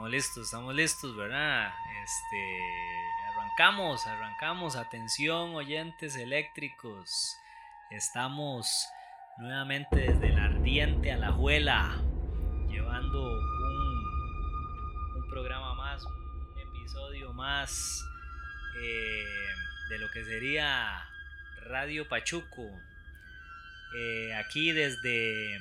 [0.00, 1.74] Estamos listos, estamos listos, ¿verdad?
[2.02, 2.58] Este,
[3.28, 4.76] arrancamos, arrancamos.
[4.76, 7.36] Atención, oyentes eléctricos.
[7.90, 8.88] Estamos
[9.36, 12.00] nuevamente desde el ardiente a la juela,
[12.70, 18.02] llevando un, un programa más, un episodio más
[18.82, 19.24] eh,
[19.90, 21.06] de lo que sería
[21.66, 22.70] Radio Pachuco.
[23.98, 25.58] Eh, aquí desde,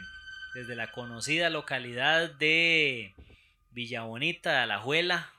[0.53, 3.13] desde la conocida localidad de
[3.72, 5.32] Villa Bonita, Alajuela,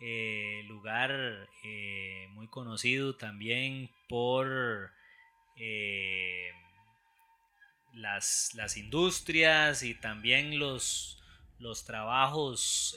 [0.00, 4.92] eh, lugar eh, muy conocido también por
[5.56, 6.52] eh,
[7.92, 11.22] las, las, industrias y también los,
[11.58, 12.96] los trabajos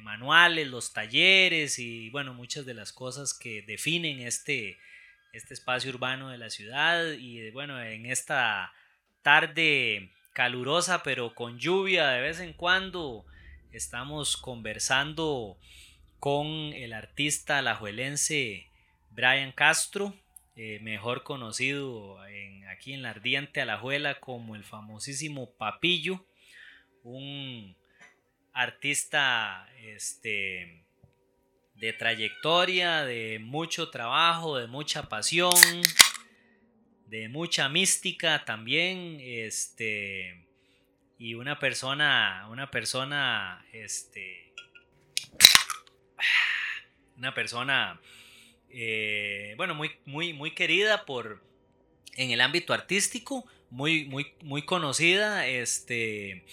[0.00, 4.78] manuales, los talleres y bueno, muchas de las cosas que definen este,
[5.34, 8.72] este espacio urbano de la ciudad y bueno, en esta
[9.22, 13.26] tarde calurosa pero con lluvia de vez en cuando
[13.72, 15.56] Estamos conversando
[16.18, 18.66] con el artista alajuelense
[19.10, 20.12] Brian Castro,
[20.56, 22.18] eh, mejor conocido
[22.68, 26.26] aquí en la ardiente Alajuela como el famosísimo Papillo,
[27.04, 27.76] un
[28.52, 30.84] artista este,
[31.76, 35.54] de trayectoria, de mucho trabajo, de mucha pasión,
[37.06, 40.49] de mucha mística también, este,
[41.20, 44.54] y una persona, una persona, este,
[47.18, 48.00] una persona,
[48.70, 51.44] eh, bueno, muy, muy, muy querida por,
[52.16, 56.46] en el ámbito artístico, muy, muy, muy conocida, este,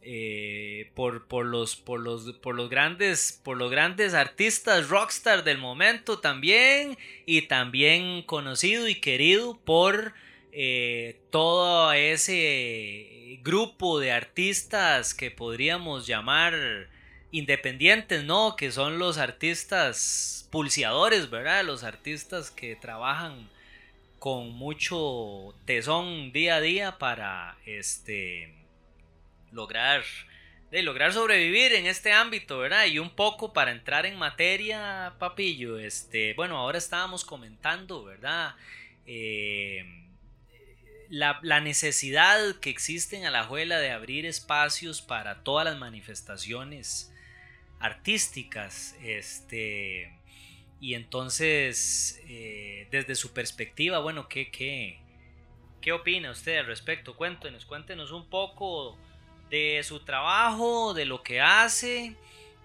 [0.00, 5.58] eh, por, por, los, por, los, por, los grandes, por los grandes artistas rockstar del
[5.58, 6.96] momento también,
[7.26, 10.14] y también conocido y querido por
[10.52, 16.88] eh, todo ese grupo de artistas que podríamos llamar
[17.30, 18.56] independientes, ¿no?
[18.56, 21.64] Que son los artistas pulseadores, ¿verdad?
[21.64, 23.48] Los artistas que trabajan
[24.18, 28.54] con mucho tesón día a día para este
[29.52, 30.02] lograr
[30.70, 32.86] de lograr sobrevivir en este ámbito, ¿verdad?
[32.86, 38.56] Y un poco para entrar en materia, papillo, este, bueno, ahora estábamos comentando, ¿verdad?
[39.06, 40.05] Eh,
[41.10, 47.12] la, necesidad que existe en Alajuela de abrir espacios para todas las manifestaciones
[47.78, 50.12] artísticas, este,
[50.80, 54.98] y entonces, eh, desde su perspectiva, bueno, ¿qué, qué,
[55.80, 57.16] qué opina usted al respecto?
[57.16, 58.98] Cuéntenos, cuéntenos un poco
[59.50, 62.16] de su trabajo, de lo que hace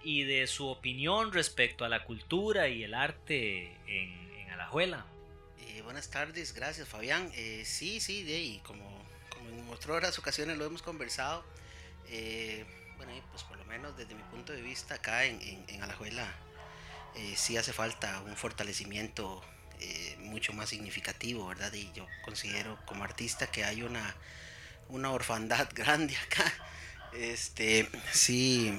[0.02, 5.06] y de su opinión respecto a la cultura y el arte en, en Alajuela
[5.84, 7.30] buenas tardes, gracias Fabián.
[7.34, 11.44] Eh, sí, sí, de ahí, como, como en otras ocasiones lo hemos conversado,
[12.08, 12.64] eh,
[12.96, 16.26] bueno, pues por lo menos desde mi punto de vista acá en, Alajuela
[17.16, 19.42] eh, sí hace falta un fortalecimiento
[20.18, 21.72] mucho más significativo, ¿verdad?
[21.72, 24.14] Y yo considero como artista que hay una,
[24.88, 26.52] una orfandad grande acá.
[27.12, 28.72] Este, sí,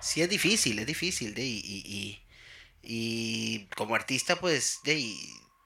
[0.00, 2.22] sí es difícil, es difícil, de, y, y,
[2.82, 4.94] y como artista pues de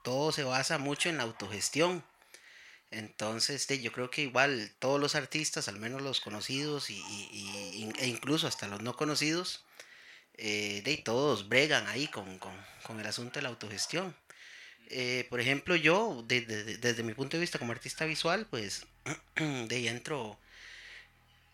[0.03, 2.05] todo se basa mucho en la autogestión.
[2.91, 7.01] Entonces, yo creo que igual todos los artistas, al menos los conocidos y,
[7.99, 9.65] e incluso hasta los no conocidos,
[10.35, 12.39] eh, todos bregan ahí con,
[13.01, 14.15] el asunto de la autogestión.
[14.89, 18.87] Eh, por ejemplo, yo, desde mi punto de vista como artista visual, pues
[19.37, 20.39] de entro,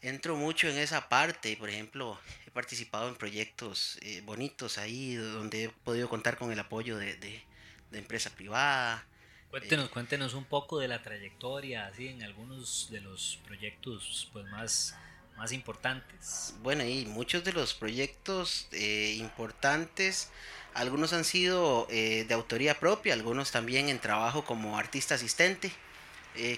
[0.03, 1.57] entro mucho en esa parte.
[1.57, 6.59] Por ejemplo, he participado en proyectos eh, bonitos ahí, donde he podido contar con el
[6.59, 7.45] apoyo de
[7.93, 9.07] empresa privada.
[9.51, 14.45] Cuéntenos, eh, cuéntenos un poco de la trayectoria, así en algunos de los proyectos pues
[14.47, 14.95] más,
[15.37, 16.55] más importantes.
[16.63, 20.31] Bueno, y muchos de los proyectos eh, importantes,
[20.75, 25.73] algunos han sido eh, de autoría propia, algunos también en trabajo como artista asistente,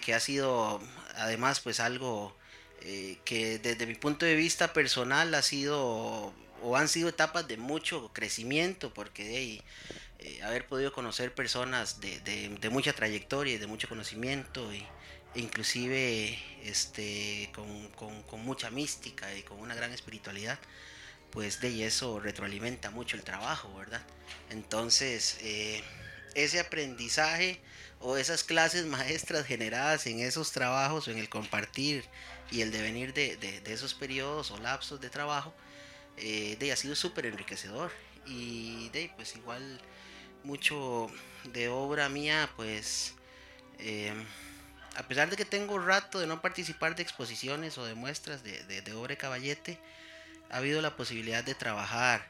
[0.03, 0.79] que ha sido
[1.17, 2.37] además pues algo
[3.25, 8.11] que desde mi punto de vista personal ha sido o han sido etapas de mucho
[8.13, 9.63] crecimiento, porque de
[10.23, 14.87] eh, haber podido conocer personas de, de, mucha trayectoria y de mucho conocimiento y,
[15.35, 20.59] e inclusive este, con, con, con, mucha mística y con una gran espiritualidad,
[21.31, 24.03] pues de eso retroalimenta mucho el trabajo, ¿verdad?
[24.51, 25.83] Entonces, eh,
[26.35, 27.61] ese aprendizaje
[28.01, 32.05] o esas clases maestras generadas en esos trabajos o en el compartir
[32.51, 35.55] y el devenir de, de, de esos periodos o lapsos de trabajo,
[36.17, 37.91] eh, de ha sido súper enriquecedor
[38.27, 39.81] y de pues igual
[40.45, 41.09] mucho
[41.53, 43.15] de obra mía, pues
[43.79, 44.13] eh,
[44.97, 48.63] a pesar de que tengo rato de no participar de exposiciones o de muestras de,
[48.65, 49.79] de, obra de caballete,
[50.51, 52.27] ha habido la posibilidad de trabajar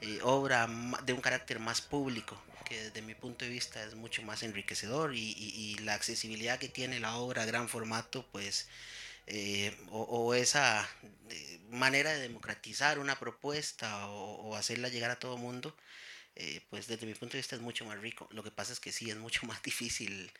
[0.00, 0.68] eh, obra
[1.04, 5.14] de un carácter más público, que desde mi punto de vista es mucho más enriquecedor
[5.14, 8.68] y, la accesibilidad que tiene la obra a gran formato, pues,
[9.26, 10.88] eh, o, esa
[11.70, 15.76] manera de democratizar una propuesta o, hacerla llegar a todo mundo,
[16.70, 18.28] pues desde mi punto de vista es mucho más rico.
[18.32, 20.30] Lo que pasa es que sí, es mucho más difícil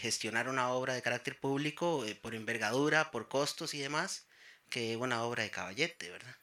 [0.00, 4.26] gestionar una obra de carácter público por envergadura, por costos y demás,
[4.68, 6.36] que una obra de caballete, ¿verdad?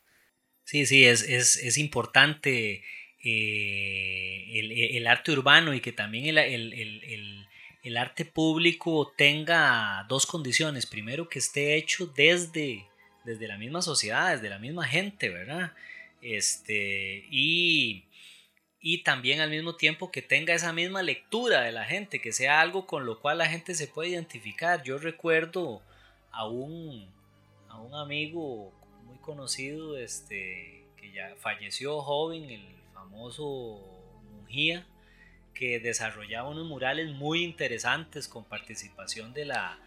[0.69, 2.83] Sí, sí, es, es, es importante
[3.23, 7.47] eh, el, el, arte urbano y que también el, el,
[7.83, 10.85] el, arte público tenga dos condiciones.
[10.85, 12.85] Primero, que esté hecho desde,
[13.25, 15.73] desde la misma sociedad, desde la misma gente, ¿verdad?
[16.21, 18.05] Este, y,
[18.81, 22.61] y también al mismo tiempo que tenga esa misma lectura de la gente, que sea
[22.61, 24.83] algo con lo cual la gente se puede identificar.
[24.83, 25.81] Yo recuerdo
[26.31, 27.09] a un,
[27.67, 28.73] a un amigo
[29.21, 33.79] conocido, este, que ya falleció joven, el famoso
[34.31, 34.87] Mujía,
[35.53, 39.77] que desarrollaba unos murales muy interesantes con participación de la,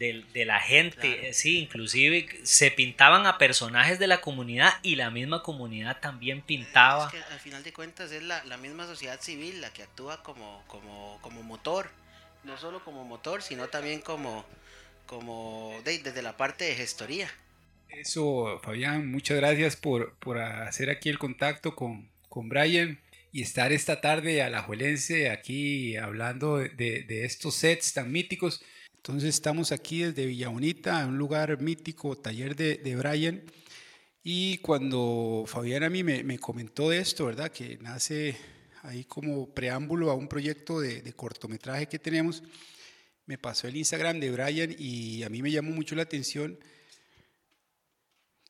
[0.00, 5.42] de, la gente, sí, inclusive se pintaban a personajes de la comunidad y la misma
[5.42, 7.12] comunidad también pintaba.
[7.30, 11.42] al final de cuentas es la, misma sociedad civil la que actúa como, como, como
[11.42, 11.90] motor,
[12.44, 14.46] no solo como motor, sino también como,
[15.04, 17.30] como desde la parte de gestoría.
[17.90, 22.98] Eso, Fabián, muchas gracias por, hacer aquí el contacto con, con Brian
[23.32, 28.62] y estar esta tarde a la Juelense aquí hablando de, estos sets tan míticos.
[29.00, 33.42] Entonces estamos aquí desde Villa Bonita, un lugar mítico, taller de, de Brian.
[34.22, 37.50] Y cuando Fabián a mí me, comentó de esto, ¿verdad?
[37.50, 38.36] Que nace
[38.82, 42.42] ahí como preámbulo a un proyecto de, de, cortometraje que tenemos,
[43.24, 46.58] me pasó el Instagram de Brian y a mí me llamó mucho la atención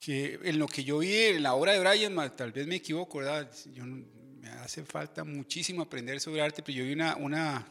[0.00, 3.19] que en lo que yo vi en la obra de Brian, tal vez me equivoco,
[3.19, 3.49] ¿verdad?
[3.73, 7.69] Yo, me hace falta muchísimo aprender sobre arte, pero yo vi una, una,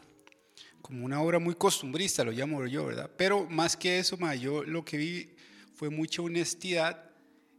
[0.82, 3.10] como una obra muy costumbrista, lo llamo yo, ¿verdad?
[3.18, 5.30] Pero más que eso, yo lo que vi
[5.76, 7.10] fue mucha honestidad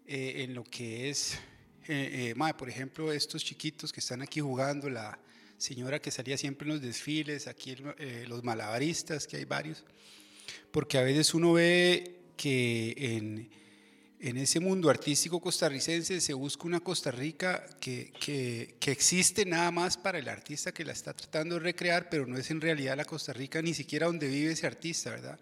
[0.07, 1.35] eh, en lo que es,
[1.89, 5.19] eh, eh por ejemplo, estos chiquitos que están aquí jugando, la
[5.57, 9.85] señora que salía siempre en los desfiles, aquí eh, los malabaristas, que hay varios,
[10.71, 13.51] porque a veces uno ve que en
[14.21, 19.71] en ese mundo artístico costarricense se busca una Costa Rica que, que, que, existe nada
[19.71, 22.99] más para el artista que la está tratando de recrear, pero no es en realidad
[22.99, 25.41] la Costa Rica ni siquiera donde vive ese artista, ¿verdad?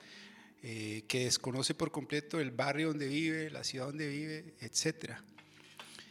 [0.62, 5.12] Eh, que desconoce por completo el barrio donde vive, la ciudad donde vive, etc.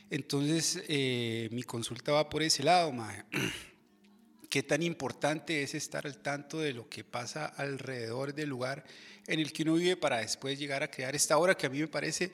[0.09, 3.23] Entonces, eh, mi consulta va por ese lado, Mae.
[4.49, 8.85] ¿Qué tan importante es estar al tanto de lo que pasa alrededor del lugar
[9.25, 11.79] en el que uno vive para después llegar a crear esta obra que a mí
[11.79, 12.31] me parece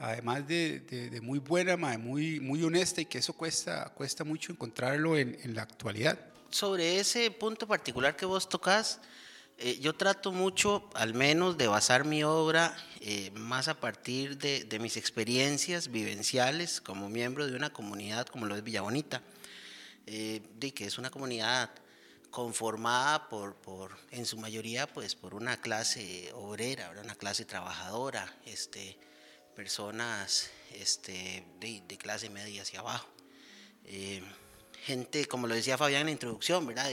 [0.00, 5.54] además de, muy buena, muy, muy honesta y que eso cuesta, cuesta mucho encontrarlo en,
[5.54, 6.18] la actualidad.
[6.48, 8.98] Sobre ese punto particular que vos tocas,
[9.58, 14.78] eh, yo trato mucho, al menos, de basar mi obra eh, más a partir de,
[14.80, 19.22] mis experiencias vivenciales como miembro de una comunidad como lo es Villa Bonita,
[20.06, 21.70] eh, de que es una comunidad
[22.30, 28.96] conformada por, por, en su mayoría, pues, por una clase obrera, una clase trabajadora, este,
[29.54, 33.08] personas este, de, clase media hacia abajo.
[33.84, 34.22] Eh,
[34.84, 36.90] gente, como lo decía Fabián en la introducción, ¿verdad?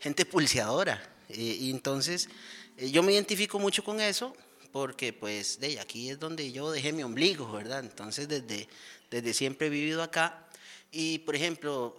[0.00, 1.02] gente pulseadora.
[1.28, 2.28] Eh, y entonces,
[2.76, 4.34] eh, yo me identifico mucho con eso
[4.72, 7.80] porque, pues, de aquí es donde yo dejé mi ombligo, ¿verdad?
[7.80, 8.68] Entonces, desde,
[9.10, 10.46] desde siempre he vivido acá.
[10.92, 11.96] Y, por ejemplo,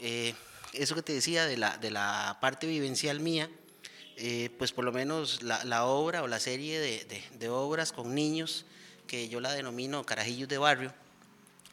[0.74, 3.50] eso que te decía de la, de la parte vivencial mía,
[4.58, 8.66] pues por lo menos la, obra o la serie de obras con niños,
[9.12, 10.94] que yo la denomino carajillos de barrio.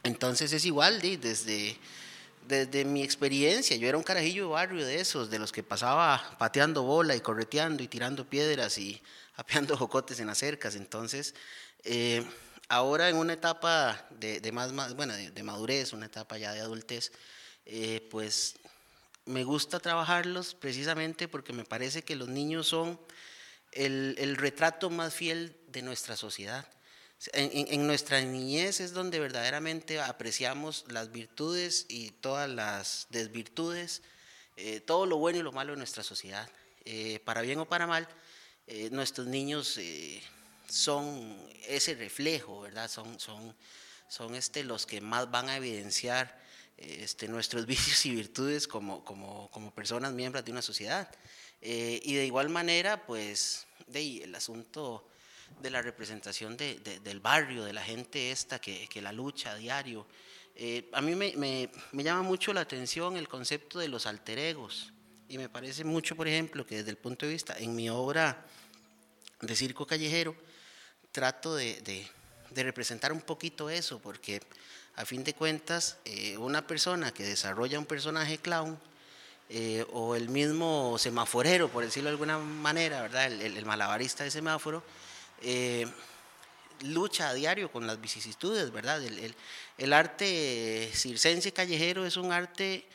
[0.03, 1.77] Entonces es igual, desde,
[2.45, 6.35] desde mi experiencia, yo era un carajillo de barrio de esos, de los que pasaba
[6.37, 9.01] pateando bola y correteando y tirando piedras y
[9.37, 10.75] apeando jocotes en las cercas.
[10.75, 11.33] Entonces,
[11.85, 12.25] eh,
[12.67, 17.13] ahora en una etapa de, más, bueno, de, madurez, una etapa ya de adultez,
[17.65, 18.55] eh, pues
[19.23, 22.99] me gusta trabajarlos precisamente porque me parece que los niños son
[23.71, 26.67] el retrato más fiel de nuestra sociedad.
[27.33, 34.01] En, nuestra niñez es donde verdaderamente apreciamos las virtudes y todas las desvirtudes,
[34.55, 36.49] eh, todo lo bueno y lo malo de nuestra sociedad.
[36.85, 38.07] Eh, para bien o para mal,
[38.67, 39.77] eh, nuestros niños
[40.69, 42.89] son ese reflejo, ¿verdad?
[42.89, 43.53] Son, son,
[44.07, 46.41] son este, los que más van a evidenciar
[46.77, 51.11] este, nuestros vicios y virtudes como, como, como personas miembros de una sociedad.
[51.59, 55.05] y de igual manera, pues, de, el asunto
[55.61, 59.55] de la representación de, del barrio, de la gente esta que, que la lucha a
[59.55, 60.05] diario.
[60.55, 64.39] Eh, a mí me, me, me, llama mucho la atención el concepto de los alter
[64.39, 64.91] egos
[65.29, 68.45] y me parece mucho, por ejemplo, que desde el punto de vista, en mi obra
[69.41, 70.35] de circo callejero,
[71.11, 71.81] trato de,
[72.51, 74.41] de, representar un poquito eso, porque
[74.95, 78.77] a fin de cuentas, eh, una persona que desarrolla un personaje clown,
[79.51, 83.31] eh, o el mismo semaforero, por decirlo de alguna manera, ¿verdad?
[83.31, 84.83] El, el malabarista de semáforo,
[85.41, 85.85] eh,
[86.81, 89.01] lucha a diario con las vicisitudes, ¿verdad?
[89.03, 92.85] El, arte circense callejero es un arte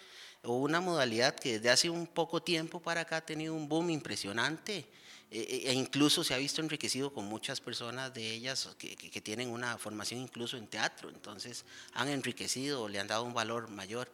[0.43, 3.91] o una modalidad que desde hace un poco tiempo para acá ha tenido un boom
[3.91, 4.87] impresionante
[5.31, 10.21] e incluso se ha visto enriquecido con muchas personas de ellas que, tienen una formación
[10.21, 14.09] incluso en teatro, entonces han enriquecido, le han dado un valor mayor.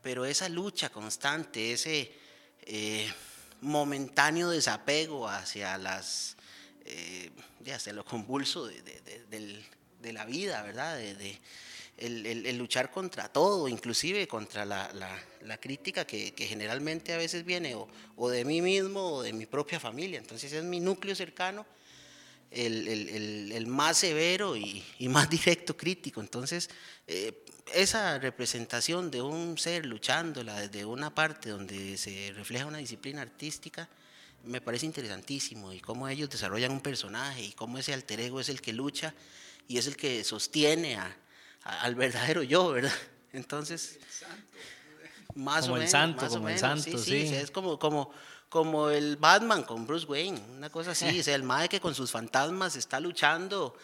[0.00, 2.12] Pero esa lucha constante, ese
[2.62, 3.12] eh,
[3.60, 6.36] momentáneo desapego hacia las
[6.84, 9.00] eh, ya hacia lo convulso de, de,
[9.30, 9.62] de,
[10.00, 10.96] de, la vida, ¿verdad?
[10.96, 11.40] De,
[11.96, 17.12] el, el, el, luchar contra todo, inclusive contra la, la, la crítica que, que, generalmente
[17.12, 20.18] a veces viene o, o, de mí mismo o de mi propia familia.
[20.18, 21.64] Entonces es mi núcleo cercano,
[22.50, 26.20] el, el más severo y, y, más directo crítico.
[26.20, 26.68] Entonces,
[27.06, 33.22] eh, esa representación de un ser luchándola desde una parte donde se refleja una disciplina
[33.22, 33.88] artística,
[34.44, 38.48] me parece interesantísimo y cómo ellos desarrollan un personaje y cómo ese alter ego es
[38.48, 39.14] el que lucha
[39.68, 41.16] y es el que sostiene a,
[41.64, 42.92] a, al verdadero yo, ¿verdad?
[43.32, 43.98] Entonces,
[45.34, 47.28] más como o el menos, santo, más como o el menos, santo, sí, sí.
[47.28, 47.34] sí.
[47.34, 48.12] es como, como,
[48.48, 51.94] como el Batman con Bruce Wayne, una cosa así, o sea, el mae que con
[51.94, 53.76] sus fantasmas está luchando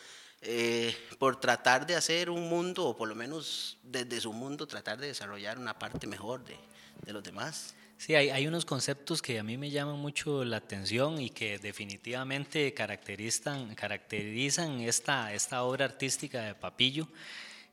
[0.43, 4.99] eh, por tratar de hacer un mundo, o por lo menos desde su mundo, tratar
[4.99, 6.57] de desarrollar una parte mejor de,
[7.02, 7.75] de los demás.
[8.00, 11.59] Sí, hay, hay, unos conceptos que a mí me llaman mucho la atención y que
[11.59, 17.07] definitivamente caracterizan, caracterizan esta, esta obra artística de Papillo.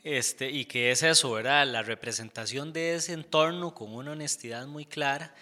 [0.04, 1.66] Este, y que es eso, ¿verdad?
[1.66, 5.34] La representación de ese entorno con una honestidad muy clara.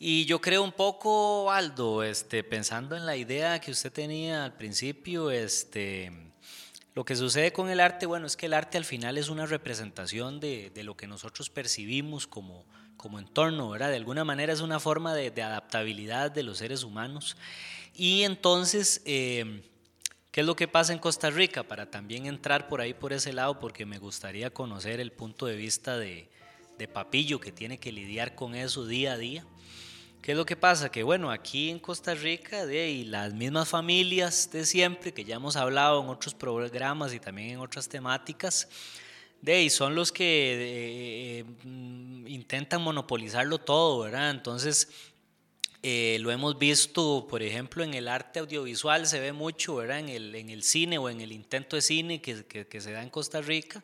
[0.00, 4.56] Y yo creo un poco, Aldo, este, pensando en la idea que usted tenía al
[4.56, 6.10] principio, este,
[6.96, 9.46] lo que sucede con el arte, bueno, es que el arte al final es una
[9.46, 12.66] representación de, de lo que nosotros percibimos como,
[13.02, 13.90] como entorno, ¿verdad?
[13.90, 17.36] De alguna manera es una forma de, adaptabilidad de los seres humanos.
[17.96, 19.64] Y entonces, eh,
[20.30, 21.64] ¿qué es lo que pasa en Costa Rica?
[21.64, 25.56] Para también entrar por ahí, por ese lado, porque me gustaría conocer el punto de
[25.56, 26.30] vista de,
[26.78, 29.44] de Papillo, que tiene que lidiar con eso día a día.
[30.22, 30.92] ¿Qué es lo que pasa?
[30.92, 35.34] Que bueno, aquí en Costa Rica, de y las mismas familias de siempre, que ya
[35.34, 38.68] hemos hablado en otros programas y también en otras temáticas,
[39.42, 41.44] de ahí son los que eh,
[42.26, 44.30] intentan monopolizarlo todo, ¿verdad?
[44.30, 44.88] Entonces,
[45.82, 49.98] eh, lo hemos visto, por ejemplo, en el arte audiovisual, se ve mucho, ¿verdad?
[49.98, 52.92] En el, en el cine o en el intento de cine que, que, que se
[52.92, 53.82] da en Costa Rica.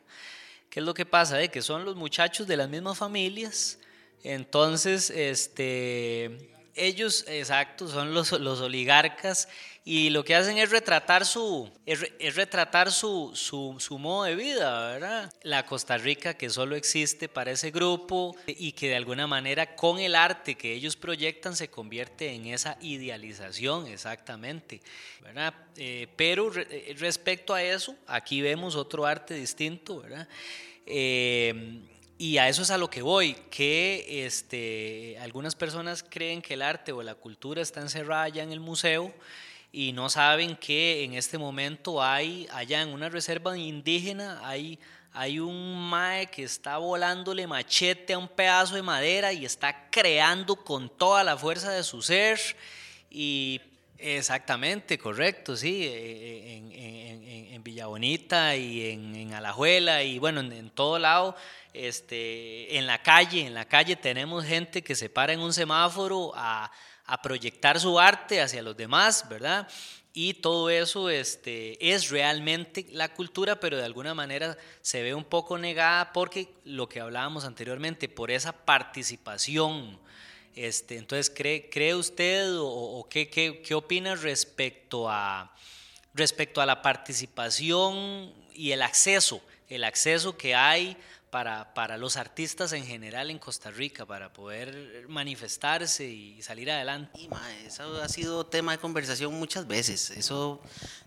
[0.69, 1.35] ¿Qué es lo que pasa?
[1.35, 3.79] De que son los muchachos de las mismas familias.
[4.23, 9.47] Entonces, este, ellos, exacto, son los, los, oligarcas
[9.85, 14.35] y lo que hacen es retratar su, es, es retratar su, su, su, modo de
[14.35, 15.33] vida, ¿verdad?
[15.41, 19.99] La Costa Rica que solo existe para ese grupo y que de alguna manera con
[19.99, 24.81] el arte que ellos proyectan se convierte en esa idealización, exactamente,
[25.21, 25.53] ¿verdad?
[25.77, 30.27] Eh, pero re, respecto a eso, aquí vemos otro arte distinto, ¿verdad?
[30.85, 31.81] Eh,
[32.17, 36.61] y a eso es a lo que voy, que este, algunas personas creen que el
[36.61, 39.13] arte o la cultura está encerrada ya en el museo
[39.71, 44.79] y no saben que en este momento hay, allá en una reserva indígena, hay,
[45.13, 50.55] hay un mae que está volándole machete a un pedazo de madera y está creando
[50.55, 52.39] con toda la fuerza de su ser
[53.09, 53.61] y
[54.01, 60.69] Exactamente, correcto, sí, en, en, en, en Villa Bonita y en, Alajuela y bueno, en,
[60.69, 61.35] todo lado,
[61.73, 66.31] este, en la calle, en la calle tenemos gente que se para en un semáforo
[66.33, 66.71] a,
[67.09, 69.67] a proyectar su arte hacia los demás, ¿verdad?
[70.13, 75.23] Y todo eso este, es realmente la cultura, pero de alguna manera se ve un
[75.23, 79.99] poco negada porque lo que hablábamos anteriormente, por esa participación
[80.55, 85.55] este, entonces, ¿cree, cree usted o, qué, qué, qué, opina respecto a,
[86.13, 90.97] respecto a la participación y el acceso, el acceso que hay
[91.29, 97.19] para, para los artistas en general en Costa Rica, para poder manifestarse y salir adelante?
[97.19, 100.11] Y, ma, eso ha sido tema de conversación muchas veces.
[100.11, 100.61] Eso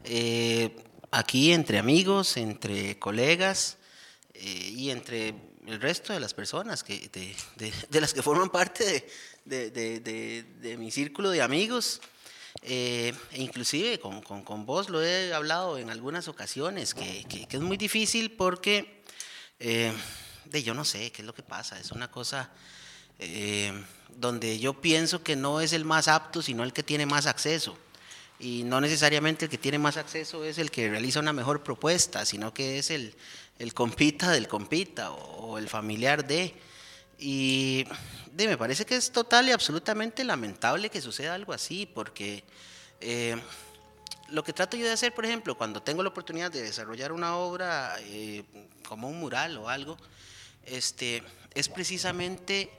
[0.04, 0.76] eh,
[1.10, 3.78] aquí entre amigos, entre colegas
[4.34, 5.34] eh, y entre
[5.66, 9.06] el resto de las personas que, de, de, de las que forman parte
[9.44, 12.00] de, de, mi círculo de amigos.
[12.64, 17.46] Eh, e inclusive con, con, con, vos lo he hablado en algunas ocasiones, que, que,
[17.50, 19.01] es muy difícil porque,
[19.64, 19.92] eh,
[20.46, 22.50] de yo no sé qué es lo que pasa, es una cosa
[23.20, 23.72] eh,
[24.16, 27.78] donde yo pienso que no es el más apto, sino el que tiene más acceso.
[28.40, 32.26] Y no necesariamente el que tiene más acceso es el que realiza una mejor propuesta,
[32.26, 33.14] sino que es el,
[33.60, 36.56] el compita del compita o, el familiar de.
[37.20, 37.86] Y
[38.36, 42.42] me parece que es total y absolutamente lamentable que suceda algo así, porque
[43.00, 43.40] eh,
[44.32, 47.36] lo que trato yo de hacer, por ejemplo, cuando tengo la oportunidad de desarrollar una
[47.36, 48.42] obra eh,
[48.88, 49.96] como un mural o algo,
[50.64, 51.22] este,
[51.54, 52.70] es precisamente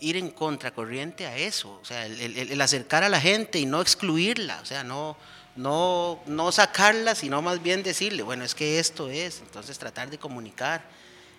[0.00, 4.60] ir en contracorriente a eso, o sea, el, acercar a la gente y no excluirla,
[4.60, 5.16] o sea, no,
[5.56, 10.18] no, no sacarla, sino más bien decirle, bueno, es que esto es, entonces tratar de
[10.18, 10.82] comunicar.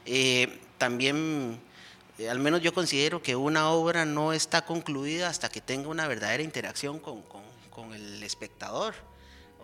[0.05, 1.59] Eh, también,
[2.17, 6.07] eh, al menos yo considero que una obra no está concluida hasta que tenga una
[6.07, 7.43] verdadera interacción con, con,
[7.93, 8.95] el espectador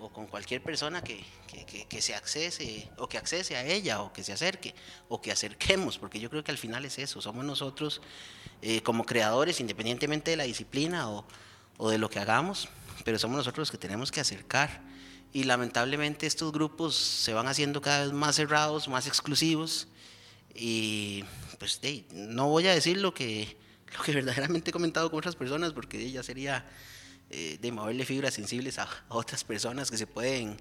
[0.02, 4.12] o con cualquier persona que, que, que, se accese o que accese a ella o
[4.12, 4.74] que se acerque
[5.10, 8.02] o que acerquemos, porque yo creo que al final es eso, somos nosotros
[8.64, 11.24] eh, como creadores, independientemente de la disciplina o,
[11.78, 12.68] o de lo que hagamos,
[13.06, 14.82] pero somos nosotros los que tenemos que acercar.
[15.34, 19.88] Y lamentablemente estos grupos se van haciendo cada vez más cerrados, más exclusivos.
[20.54, 21.24] Y
[21.58, 21.80] pues
[22.12, 23.56] no voy a decir lo que,
[23.96, 26.66] lo que verdaderamente he comentado con otras personas, porque ya sería
[27.34, 30.58] eh, de moverle fibras sensibles a, otras personas que se pueden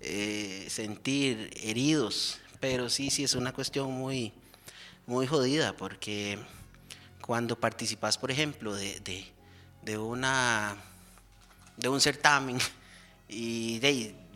[0.00, 2.38] eh, sentir heridos.
[2.60, 4.32] Pero sí, sí es una cuestión muy,
[5.06, 6.38] muy jodida, porque
[7.20, 9.32] cuando participas, por ejemplo, de,
[9.82, 10.76] de, una
[11.76, 12.58] de un certamen
[13.28, 13.80] y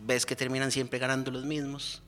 [0.00, 2.02] ves que terminan siempre ganando los mismos,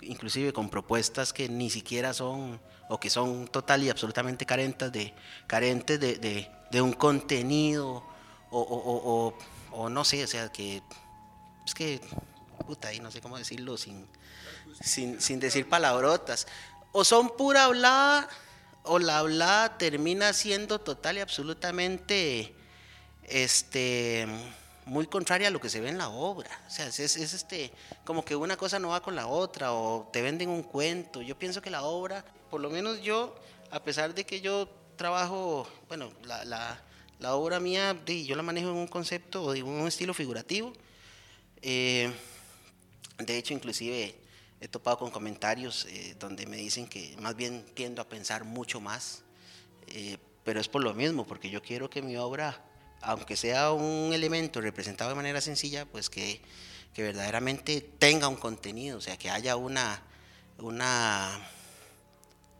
[0.00, 5.12] inclusive con propuestas que ni siquiera son o que son total y absolutamente carentes de,
[5.46, 8.02] carentes de, de, un contenido
[8.50, 9.34] o, o,
[9.72, 10.82] o, no sé, o sea, que
[11.66, 12.00] es que,
[12.66, 14.06] puta, y no sé cómo decirlo sin,
[14.80, 16.46] sin, sin decir palabrotas,
[16.92, 18.28] o son pura hablada
[18.84, 22.54] o la hablada termina siendo total y absolutamente
[23.24, 24.26] este
[24.86, 26.48] muy contraria a lo que se ve en la obra.
[26.66, 27.70] O sea, es, este,
[28.04, 31.20] como que una cosa no va con la otra o te venden un cuento.
[31.20, 33.36] Yo pienso que la obra, por lo menos yo,
[33.70, 36.80] a pesar de que yo trabajo, bueno, la, la,
[37.18, 40.72] la obra mía, yo la manejo en un concepto o en un estilo figurativo.
[41.62, 42.12] Eh,
[43.18, 44.14] de hecho, inclusive
[44.60, 48.80] he topado con comentarios eh, donde me dicen que más bien tiendo a pensar mucho
[48.80, 49.22] más,
[49.88, 52.64] eh, pero es por lo mismo, porque yo quiero que mi obra
[53.00, 56.40] aunque sea un elemento representado de manera sencilla, pues que,
[56.94, 60.02] que verdaderamente tenga un contenido, o sea, que haya una,
[60.58, 61.40] una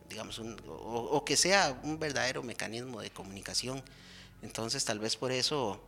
[0.09, 3.83] digamos, o, que sea un verdadero mecanismo de comunicación.
[4.42, 5.81] Entonces, tal vez por eso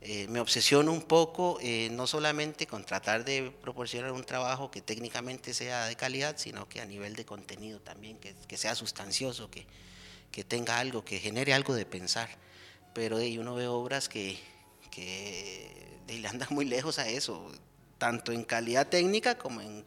[0.00, 4.80] eh, me obsesiono un poco, eh, no solamente con tratar de proporcionar un trabajo que
[4.80, 9.66] técnicamente sea de calidad, sino que a nivel de contenido también, que, sea sustancioso, que,
[10.30, 12.28] que tenga algo, que genere algo de pensar.
[12.94, 14.38] Pero de uno ve obras que,
[14.90, 17.50] que le andan muy lejos a eso,
[17.98, 19.84] tanto en calidad técnica como en,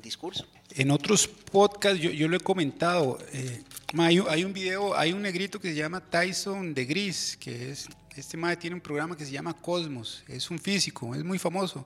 [0.00, 0.46] discurso.
[0.70, 3.62] En otros podcasts yo, yo lo he comentado, eh,
[3.98, 8.36] hay, un video, hay un negrito que se llama Tyson de Gris, que es, este
[8.36, 11.84] madre tiene un programa que se llama Cosmos, es un físico, es muy famoso.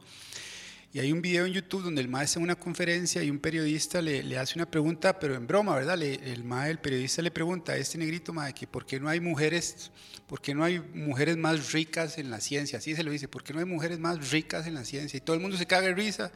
[0.92, 4.00] Y hay un video en YouTube donde el maestro en una conferencia y un periodista
[4.00, 5.98] le, le hace una pregunta, pero en broma, ¿verdad?
[5.98, 9.08] Le, el maestro, el periodista le pregunta a este negrito, maestro, que por qué no
[9.08, 9.90] hay mujeres,
[10.28, 13.42] por qué no hay mujeres más ricas en la ciencia, así se lo dice, ¿por
[13.42, 15.16] qué no hay mujeres más ricas en la ciencia?
[15.16, 16.30] Y todo el mundo se caga de risa,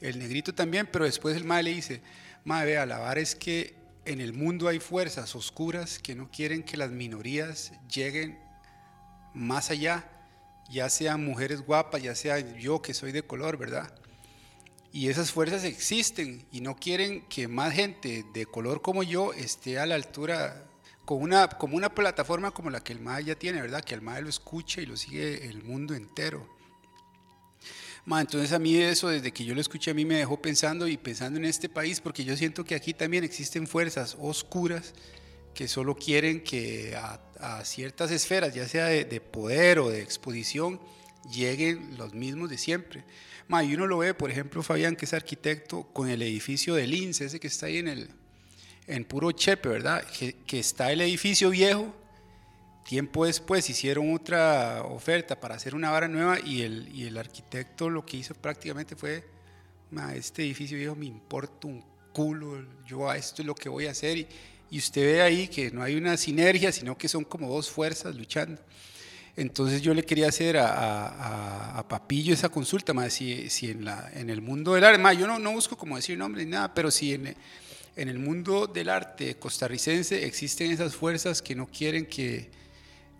[0.00, 2.02] el negrito también, pero después el maestro le dice,
[2.44, 6.76] maestro, vea, la es que en el mundo hay fuerzas oscuras que no quieren que
[6.76, 8.38] las minorías lleguen
[9.34, 10.08] más allá
[10.68, 13.92] ya sean mujeres guapas, ya sea yo que soy de color, ¿verdad?
[14.92, 19.78] Y esas fuerzas existen y no quieren que más gente de color como yo esté
[19.78, 20.66] a la altura,
[21.04, 23.82] con una, como una plataforma como la que el MAE ya tiene, ¿verdad?
[23.82, 26.57] Que el MAE lo escuche y lo sigue el mundo entero.
[28.08, 30.88] Ma, entonces a mí eso, desde que yo lo escuché, a mí me dejó pensando
[30.88, 34.94] y pensando en este país, porque yo siento que aquí también existen fuerzas oscuras
[35.52, 37.20] que solo quieren que a,
[37.66, 40.80] ciertas esferas, ya sea de, poder o de exposición,
[41.30, 43.04] lleguen los mismos de siempre.
[43.46, 46.94] Ma, y uno lo ve, por ejemplo, Fabián, que es arquitecto, con el edificio del
[46.94, 48.08] INSE, ese que está ahí en, el,
[48.86, 50.02] en puro Chepe, ¿verdad?
[50.18, 51.94] Que, que está el edificio viejo,
[52.88, 57.90] tiempo después hicieron otra oferta para hacer una vara nueva y el, y el arquitecto
[57.90, 59.26] lo que hizo prácticamente fue,
[60.14, 63.90] este edificio viejo me importa un culo, yo a esto es lo que voy a
[63.90, 64.26] hacer y,
[64.70, 68.16] y usted ve ahí que no hay una sinergia, sino que son como dos fuerzas
[68.16, 68.58] luchando.
[69.36, 74.30] Entonces yo le quería hacer a, Papillo esa consulta, más si, si en, la, en
[74.30, 77.12] el mundo del arte, yo no, no busco como decir nombre ni nada, pero si
[77.12, 77.36] en,
[77.96, 82.56] en el mundo del arte costarricense existen esas fuerzas que no quieren que,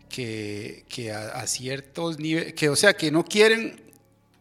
[0.08, 3.80] que, que a, ciertos niveles, que o sea, que no quieren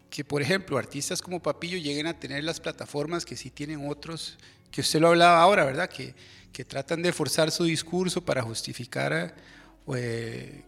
[0.09, 4.37] que, por ejemplo, artistas como Papillo lleguen a tener las plataformas que sí tienen otros,
[4.71, 5.89] que usted lo hablaba ahora, ¿verdad?
[5.89, 6.15] Que,
[6.51, 9.35] que tratan de forzar su discurso para justificar
[9.95, 10.63] eh,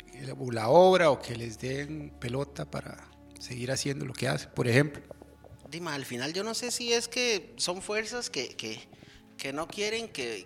[0.51, 3.09] la obra o que les den pelota para
[3.39, 5.01] seguir haciendo lo que hacen, por ejemplo.
[5.69, 8.79] Dima, al final yo no sé si es que son fuerzas que, que,
[9.37, 10.45] que no quieren que,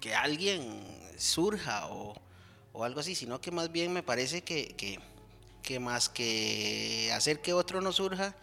[0.00, 0.84] que, alguien
[1.16, 2.14] surja o,
[2.78, 4.74] o, algo así, sino que más bien me parece que,
[5.62, 8.34] que, más que hacer que otro no surja,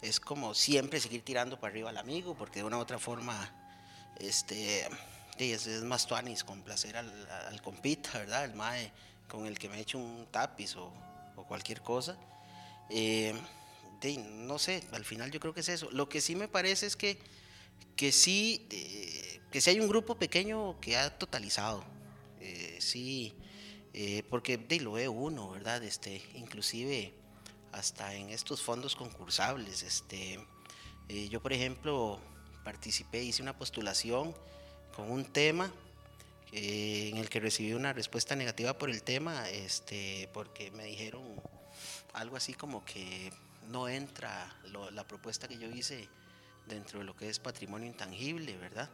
[0.00, 3.52] es como siempre seguir tirando para arriba al amigo, porque de una u otra forma,
[4.18, 4.88] este,
[5.38, 7.10] es, más tuanis complacer al,
[7.48, 8.44] al compita, ¿verdad?
[8.44, 8.92] El mae
[9.28, 10.92] con el que me he hecho un tapiz o,
[11.36, 12.16] o cualquier cosa.
[12.90, 13.34] Eh,
[14.46, 15.90] no sé, al final yo creo que es eso.
[15.90, 17.18] Lo que sí me parece es que,
[17.96, 21.82] que sí, eh, que sí hay un grupo pequeño que ha totalizado.
[22.40, 23.34] Eh, sí,
[24.28, 25.82] porque de, lo ve uno, ¿verdad?
[25.84, 27.12] Este, inclusive
[27.72, 29.82] hasta en estos fondos concursables.
[29.82, 30.38] Este,
[31.30, 32.20] yo, por ejemplo,
[32.64, 34.34] participé, hice una postulación
[34.96, 35.70] con un tema
[36.52, 41.22] eh, en el que recibí una respuesta negativa por el tema, este, porque me dijeron
[42.12, 43.32] algo así como que
[43.70, 44.56] no entra
[44.92, 46.08] la propuesta que yo hice
[46.66, 48.88] dentro de lo que es patrimonio intangible, ¿verdad?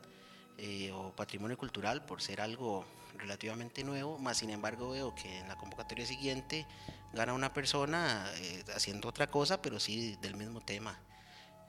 [0.56, 2.84] Eh, o patrimonio cultural por ser algo
[3.18, 6.66] relativamente nuevo, más sin embargo veo que en la convocatoria siguiente
[7.12, 10.98] gana una persona eh, haciendo otra cosa, pero sí del mismo tema,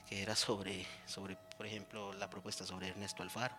[0.07, 3.55] que era sobre, sobre, por ejemplo, la propuesta sobre Ernesto Alfaro.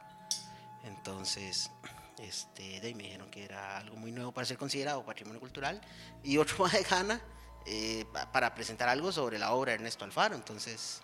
[0.84, 1.70] Entonces,
[2.18, 5.80] este, de me dijeron que era algo muy nuevo para ser considerado patrimonio cultural
[6.22, 7.20] y otro más de gana
[7.66, 10.34] eh, para presentar algo sobre la obra de Ernesto Alfaro.
[10.34, 11.00] Entonces,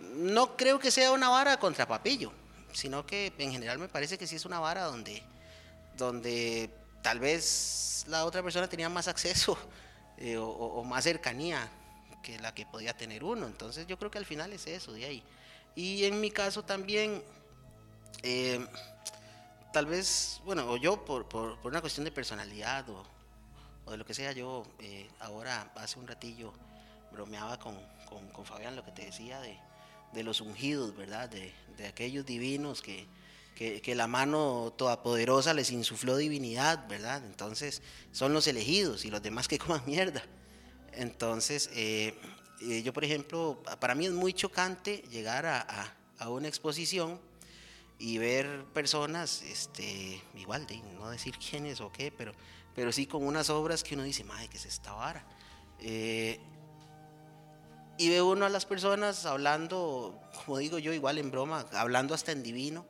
[0.00, 2.32] no creo que sea una vara contra Papillo,
[2.72, 5.22] sino que en general me parece que sí es una vara donde,
[5.96, 6.70] donde
[7.02, 9.56] tal vez la otra persona tenía más acceso
[10.18, 11.68] eh, o, más cercanía
[12.22, 13.46] que la que podía tener uno.
[13.46, 15.22] Entonces yo creo que al final es eso de ahí.
[15.74, 17.22] Y en mi caso también,
[18.22, 18.66] eh,
[19.72, 23.04] tal vez, bueno, o yo por, por, una cuestión de personalidad o,
[23.84, 26.52] o, de lo que sea, yo eh, ahora hace un ratillo
[27.12, 27.78] bromeaba con,
[28.08, 29.58] con, con, Fabián lo que te decía de,
[30.12, 31.28] de los ungidos, ¿verdad?
[31.28, 33.06] De, de aquellos divinos que,
[33.56, 37.24] que, que, la mano todopoderosa les insufló divinidad, ¿verdad?
[37.24, 40.22] Entonces son los elegidos y los demás que coman mierda.
[40.92, 42.14] Entonces, eh,
[42.60, 47.20] eh, yo por ejemplo, para mí es muy chocante llegar a, a, a una exposición
[47.98, 52.32] y ver personas, este, igual de no decir quiénes o qué, pero,
[52.74, 55.24] pero sí con unas obras que uno dice, madre, ¿qué es esta vara?
[55.80, 56.38] Eh,
[57.98, 62.32] y ve uno a las personas hablando, como digo yo, igual en broma, hablando hasta
[62.32, 62.84] en divino,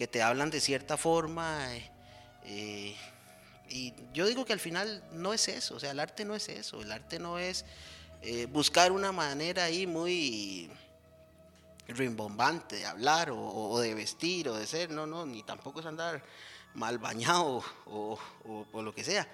[0.00, 1.76] que te hablan de cierta forma.
[1.76, 1.90] Eh,
[2.44, 2.96] eh,
[3.68, 6.48] y yo digo que al final no es eso, o sea, el arte no es
[6.48, 7.66] eso, el arte no es
[8.48, 10.70] buscar una manera ahí muy
[11.86, 16.24] rimbombante de hablar o, de vestir o de ser, no, no, ni tampoco es andar
[16.72, 18.18] mal bañado o,
[18.72, 19.28] o, lo que sea.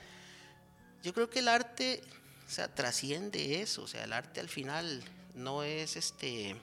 [1.00, 2.02] Yo creo que el arte,
[2.44, 6.56] o sea, trasciende eso, o sea, el arte al final no es este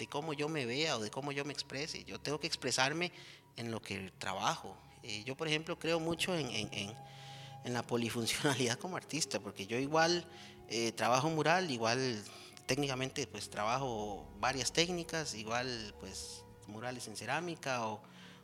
[0.00, 3.12] de cómo yo me vea o de cómo yo me exprese, yo tengo que expresarme
[3.56, 4.76] en lo que trabajo.
[5.02, 6.94] Eh, yo, por ejemplo, creo mucho en, en,
[7.64, 10.24] en, la polifuncionalidad como artista, porque yo igual
[10.68, 12.22] eh, trabajo mural, igual
[12.66, 18.00] técnicamente pues trabajo varias técnicas, igual pues murales en cerámica o,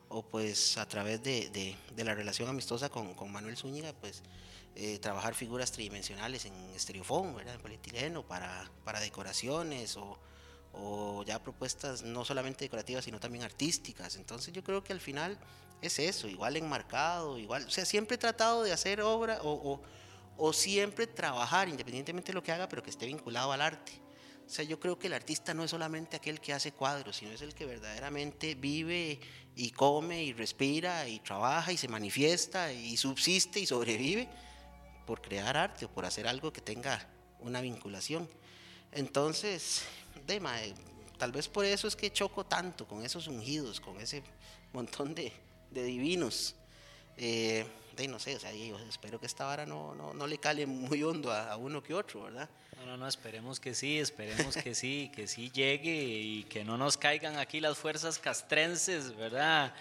[0.08, 4.22] o pues a través de, de, la relación amistosa con, con Manuel Zúñiga pues
[4.74, 7.54] eh, trabajar figuras tridimensionales en estereofón, ¿verdad?
[7.54, 10.18] en polietileno para, para decoraciones o,
[10.78, 14.16] o, ya propuestas no solamente decorativas sino también artísticas.
[14.16, 15.38] Entonces yo creo que al final
[15.82, 19.80] es eso, igual enmarcado, igual, o sea, siempre he tratado de hacer obra o,
[20.36, 23.92] o, siempre trabajar independientemente de lo que haga pero que esté vinculado al arte.
[24.46, 27.32] O sea, yo creo que el artista no es solamente aquel que hace cuadros, sino
[27.32, 29.18] es el que verdaderamente vive
[29.56, 34.28] y come y respira y trabaja y se manifiesta y subsiste y sobrevive
[35.04, 37.08] por crear arte o por hacer algo que tenga
[37.40, 38.28] una vinculación.
[38.92, 39.82] Entonces,
[40.26, 40.74] de,
[41.18, 44.22] tal vez por eso es que choco tanto con esos ungidos, con ese
[44.72, 45.32] montón de,
[45.70, 46.54] de divinos.
[47.16, 50.36] Eh, de, no sé, o sea, yo espero que esta vara no, no, no le
[50.38, 52.48] cale muy hondo a, a uno que otro, ¿verdad?
[52.84, 56.98] No, no, esperemos que sí, esperemos que sí, que sí llegue y que no nos
[56.98, 59.74] caigan aquí las fuerzas castrenses, ¿verdad?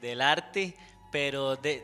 [0.00, 0.76] Del arte,
[1.10, 1.82] pero de...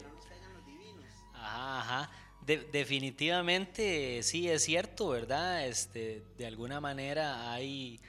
[1.35, 2.11] Ajá, ajá.
[2.47, 5.67] Definitivamente sí es cierto, ¿verdad?
[5.67, 8.01] Este, de alguna manera hay,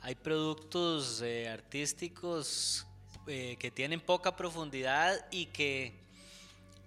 [0.00, 2.86] hay productos eh, artísticos
[3.26, 6.00] eh, que tienen poca profundidad y que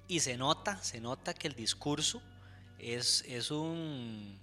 [0.08, 2.22] y se nota, se nota que el discurso
[2.78, 4.40] es, es un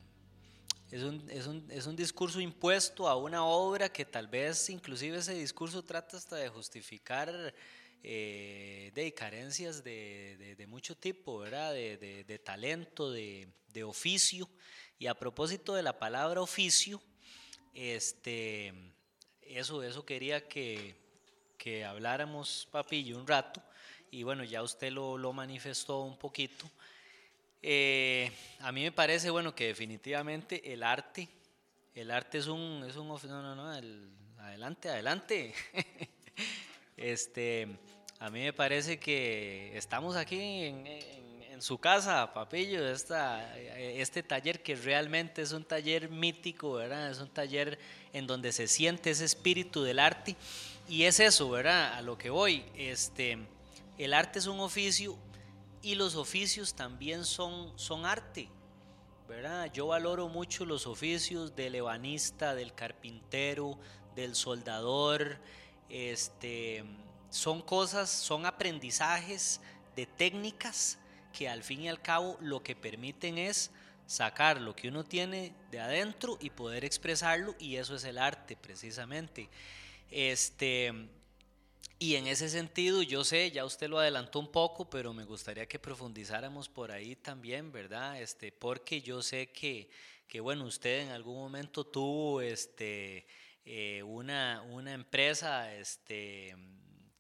[0.90, 5.18] es un, es, un, es un, discurso impuesto a una obra que tal vez inclusive
[5.18, 7.54] ese discurso trata hasta de justificar
[8.02, 11.72] eh, de carencias de, de, mucho tipo, ¿verdad?
[11.72, 13.48] De, de talento, de,
[13.84, 14.48] oficio.
[14.98, 17.00] Y a propósito de la palabra oficio,
[17.74, 18.72] este,
[19.42, 20.94] eso, eso quería que,
[21.58, 23.62] que habláramos, Papillo, un rato.
[24.10, 26.70] Y bueno, ya usted lo, lo manifestó un poquito.
[27.62, 31.28] Eh, a mí me parece, bueno, que definitivamente el arte,
[31.94, 33.70] el arte es un, es un no, no, no,
[34.38, 35.54] adelante, adelante.
[36.96, 37.68] este,
[38.22, 44.74] a mí me parece que estamos aquí en, su casa, Papillo, esta, este taller que
[44.74, 47.10] realmente es un taller mítico, ¿verdad?
[47.10, 47.78] Es un taller
[48.12, 50.34] en donde se siente ese espíritu del arte
[50.88, 51.94] y es eso, ¿verdad?
[51.94, 53.38] A lo que voy, este,
[53.98, 55.16] el arte es un oficio
[55.82, 58.48] y los oficios también son, son arte.
[59.28, 59.72] ¿verdad?
[59.72, 63.78] Yo valoro mucho los oficios del ebanista, del carpintero,
[64.14, 65.38] del soldador.
[65.88, 66.84] Este,
[67.32, 69.58] son cosas, son aprendizajes
[69.96, 70.98] de técnicas
[71.32, 73.70] que al fin y al cabo lo que permiten es
[74.06, 78.54] sacar lo que uno tiene de adentro y poder expresarlo y eso es el arte
[78.54, 79.48] precisamente.
[80.10, 80.92] Este,
[81.98, 85.64] y en ese sentido, yo sé, ya usted lo adelantó un poco, pero me gustaría
[85.66, 88.20] que profundizáramos por ahí también, ¿verdad?
[88.20, 89.88] Este, porque yo sé que,
[90.28, 93.26] que bueno, usted en algún momento tuvo este,
[93.64, 96.54] eh, una, una empresa este,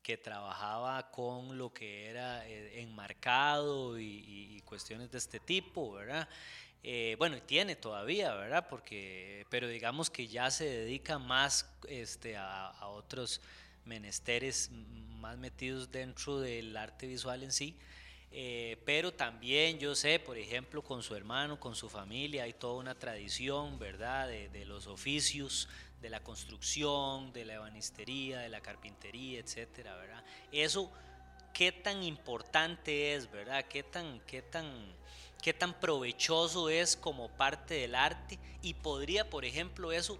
[0.02, 6.26] que trabajaba con lo que era eh, enmarcado y, cuestiones de este tipo, ¿verdad?
[6.82, 8.66] Eh, bueno, tiene todavía, ¿verdad?
[8.70, 13.42] Porque, pero digamos que ya se dedica más este, a, a otros
[13.84, 14.70] menesteres
[15.20, 17.76] más metidos dentro del arte visual en sí.
[18.34, 22.80] Eh, pero también yo sé, por ejemplo, con su hermano, con su familia, hay toda
[22.80, 25.68] una tradición, ¿verdad?, de, los oficios,
[26.02, 30.22] de la construcción, de la ebanistería, de la carpintería, etcétera, ¿verdad?
[30.50, 30.90] Eso,
[31.54, 33.64] ¿qué tan importante es, ¿verdad?
[33.66, 34.66] ¿Qué tan, qué tan,
[35.40, 38.38] qué tan provechoso es como parte del arte?
[38.62, 40.18] Y podría, por ejemplo, eso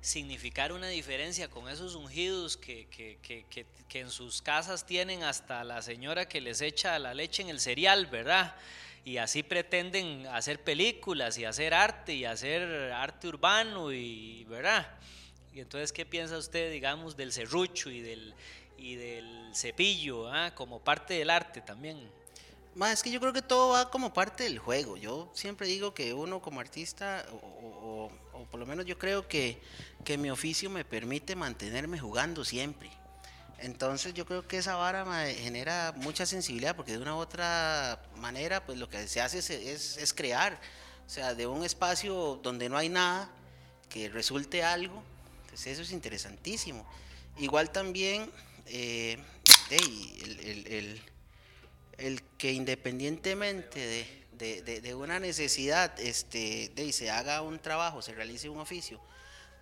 [0.00, 5.62] significar una diferencia con esos ungidos que, que, que, que, en sus casas tienen hasta
[5.62, 8.56] la señora que les echa la leche en el cereal, ¿verdad?
[9.04, 14.88] Y así pretenden hacer películas y hacer arte y hacer arte urbano, y, ¿verdad?
[15.52, 18.34] Y entonces, ¿qué piensa usted, digamos, del serrucho y del,
[18.78, 20.54] y del cepillo, ¿ah?
[20.54, 22.10] como parte del arte también?
[22.74, 24.96] Más es que yo creo que todo va como parte del juego.
[24.96, 28.10] Yo siempre digo que uno como artista, o,
[28.50, 29.60] por lo menos yo creo que,
[30.04, 32.90] que, mi oficio me permite mantenerme jugando siempre.
[33.58, 38.64] Entonces yo creo que esa vara genera mucha sensibilidad porque de una u otra manera
[38.66, 40.60] pues lo que se hace es, es, crear.
[41.06, 43.30] O sea, de un espacio donde no hay nada,
[43.88, 45.02] que resulte algo.
[45.44, 46.86] Entonces eso es interesantísimo.
[47.38, 48.30] Igual también
[48.66, 49.18] eh,
[49.70, 51.02] el, el
[52.02, 58.58] el que independientemente de, una necesidad este, de se haga un trabajo, se realice un
[58.58, 59.00] oficio,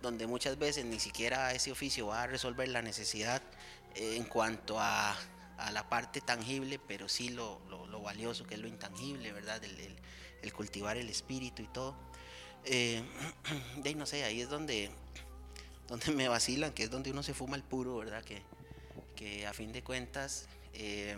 [0.01, 3.43] donde muchas veces ni siquiera ese oficio va a resolver la necesidad
[3.95, 5.15] en cuanto a,
[5.71, 7.59] la parte tangible, pero sí lo,
[8.01, 9.61] valioso que es lo intangible, ¿verdad?
[9.63, 11.95] El, cultivar el espíritu y todo.
[12.65, 13.03] Eh,
[13.77, 14.89] de no sé, ahí es donde,
[15.87, 18.23] donde me vacilan, que es donde uno se fuma el puro, ¿verdad?
[18.23, 18.41] Que,
[19.15, 20.47] que a fin de cuentas...
[20.73, 21.15] Eh,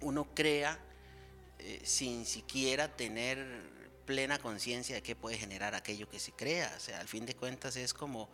[0.00, 0.78] uno crea
[1.58, 3.46] eh, sin siquiera tener
[4.06, 6.72] plena conciencia de qué puede generar aquello que se crea.
[6.76, 8.28] O sea, al fin de cuentas es como,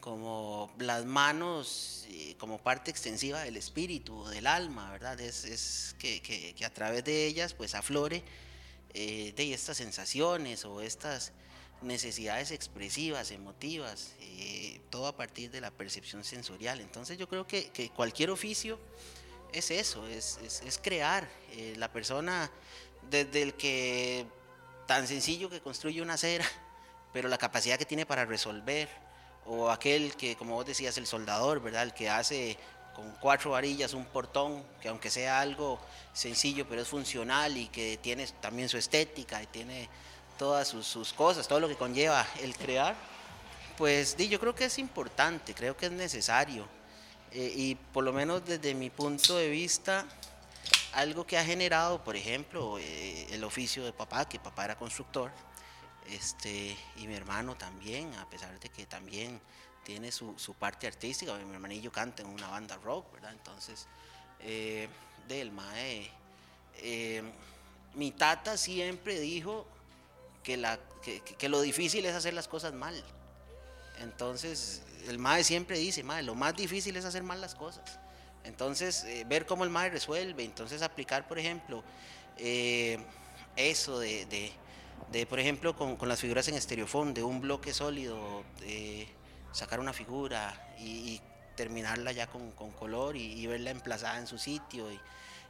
[0.00, 5.20] como las manos, eh, como parte extensiva del espíritu, del alma, ¿verdad?
[5.20, 8.22] Es, que, a través de ellas pues aflore
[8.94, 11.32] eh, de estas sensaciones o estas
[11.82, 14.14] necesidades expresivas, emotivas,
[14.90, 16.80] todo a partir de la percepción sensorial.
[16.80, 18.80] Entonces yo creo que, que cualquier oficio
[19.52, 21.28] es eso, es, es, crear.
[21.52, 22.50] Eh, la persona,
[23.10, 24.26] desde el que
[24.86, 26.44] tan sencillo que construye una acera,
[27.12, 28.88] pero la capacidad que tiene para resolver,
[29.48, 31.84] o aquel que, como vos decías, el soldador, ¿verdad?
[31.84, 32.58] El que hace
[32.94, 35.78] con cuatro varillas un portón, que aunque sea algo
[36.12, 39.88] sencillo, pero es funcional y que tiene también su estética y tiene
[40.36, 42.94] todas sus, cosas, todo lo que conlleva el crear,
[43.76, 46.66] pues yo creo que es importante, creo que es necesario.
[47.30, 50.04] Eh, y por lo menos desde mi punto de vista,
[50.92, 55.30] algo que ha generado, por ejemplo, eh, el oficio de papá, que papá era constructor,
[56.10, 59.40] este, y mi hermano también, a pesar de que también
[59.84, 63.32] tiene su, su parte artística, mi hermanillo canta en una banda rock, ¿verdad?
[63.32, 63.86] Entonces,
[64.40, 64.88] eh,
[65.26, 66.10] del mae,
[66.76, 67.22] eh,
[67.94, 69.66] mi tata siempre dijo
[70.42, 73.02] que, la, que, que, lo difícil es hacer las cosas mal.
[74.00, 77.98] Entonces, el mae siempre dice, mae, lo más difícil es hacer mal las cosas.
[78.44, 81.82] Entonces, eh, ver cómo el mae resuelve, entonces aplicar, por ejemplo,
[83.56, 84.52] eso de,
[85.12, 88.44] de, por ejemplo, con, con, las figuras en estereofón, de un bloque sólido,
[89.52, 91.20] sacar una figura y,
[91.56, 95.00] terminarla ya con, con color y, verla emplazada en su sitio y,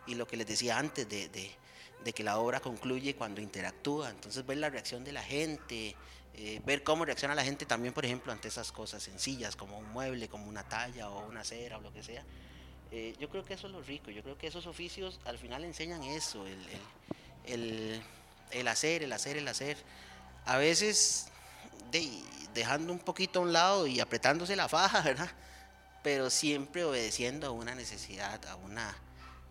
[0.07, 4.47] y lo que les decía antes de, de, que la obra concluye cuando interactúa, entonces
[4.47, 5.95] ver la reacción de la gente,
[6.33, 9.87] eh, ver cómo reacciona la gente también, por ejemplo, ante esas cosas sencillas como un
[9.91, 12.25] mueble, como una talla o una cera o lo que sea.
[12.91, 15.63] Eh, yo creo que eso es lo rico, yo creo que esos oficios al final
[15.65, 16.67] enseñan eso, el,
[17.45, 18.03] el,
[18.51, 19.77] el hacer, el hacer, el hacer.
[20.45, 21.27] A veces
[21.91, 22.23] de,
[22.55, 25.31] dejando un poquito a un lado y apretándose la faja, ¿verdad?
[26.03, 28.97] Pero siempre obedeciendo a una necesidad, a una,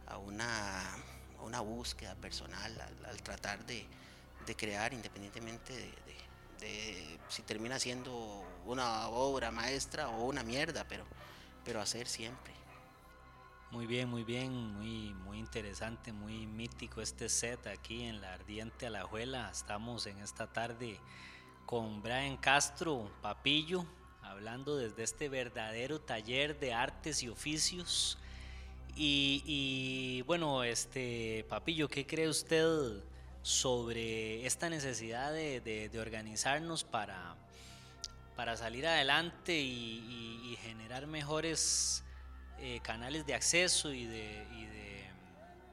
[0.08, 0.94] a una,
[1.40, 2.74] a una búsqueda personal,
[3.06, 3.86] al, tratar de,
[4.46, 5.94] de, crear independientemente de,
[6.60, 11.06] de, de, si termina siendo una obra maestra o una mierda, pero,
[11.64, 12.57] pero hacer siempre.
[13.70, 18.88] Muy bien, muy bien, muy, muy interesante, muy mítico este set aquí en la Ardiente
[18.88, 19.50] Alajuela.
[19.52, 20.98] Estamos en esta tarde
[21.66, 23.86] con Brian Castro Papillo,
[24.22, 28.18] hablando desde este verdadero taller de artes y oficios.
[28.96, 33.04] Y, bueno, este Papillo, ¿qué cree usted
[33.42, 37.36] sobre esta necesidad de, de, organizarnos para,
[38.38, 42.06] para salir adelante y generar mejores
[42.60, 45.06] eh, canales de acceso y de, y, de,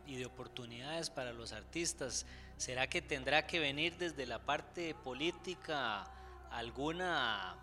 [0.06, 2.26] y de, oportunidades para los artistas?
[2.56, 6.04] ¿Será que tendrá que venir desde la parte política
[6.50, 7.56] alguna,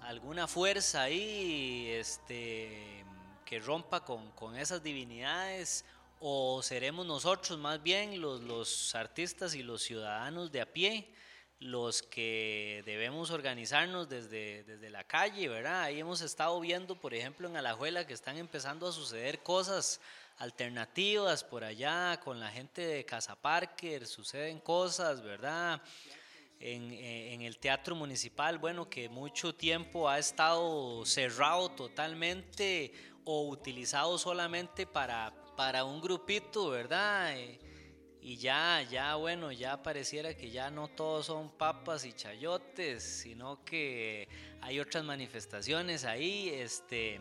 [0.00, 3.04] alguna fuerza ahí este,
[3.44, 5.84] que rompa con, con esas divinidades?
[6.20, 11.12] ¿O seremos nosotros más bien los, los artistas y los ciudadanos de a pie?
[11.60, 15.82] Los que debemos organizarnos desde, desde la calle, ¿verdad?
[15.82, 20.00] Ahí hemos estado viendo, por ejemplo, en Alajuela que están empezando a suceder cosas
[20.38, 25.80] alternativas por allá con la gente de Casa Parker, suceden cosas, ¿verdad?
[26.60, 32.92] En, en, el teatro municipal, bueno, que mucho tiempo ha estado cerrado totalmente
[33.24, 37.36] o utilizado solamente para, para un grupito, ¿verdad?
[37.38, 37.58] Eh,
[38.24, 43.62] y ya, ya, bueno, ya pareciera que ya no todos son papas y chayotes, sino
[43.66, 44.26] que
[44.62, 47.20] hay otras manifestaciones ahí, este,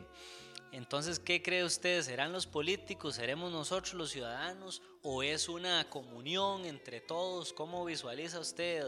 [0.72, 2.02] entonces, ¿qué cree usted?
[2.02, 3.16] ¿Serán los políticos?
[3.16, 4.82] ¿Seremos nosotros los ciudadanos?
[5.02, 7.52] ¿O es una comunión entre todos?
[7.52, 8.84] ¿Cómo visualiza usted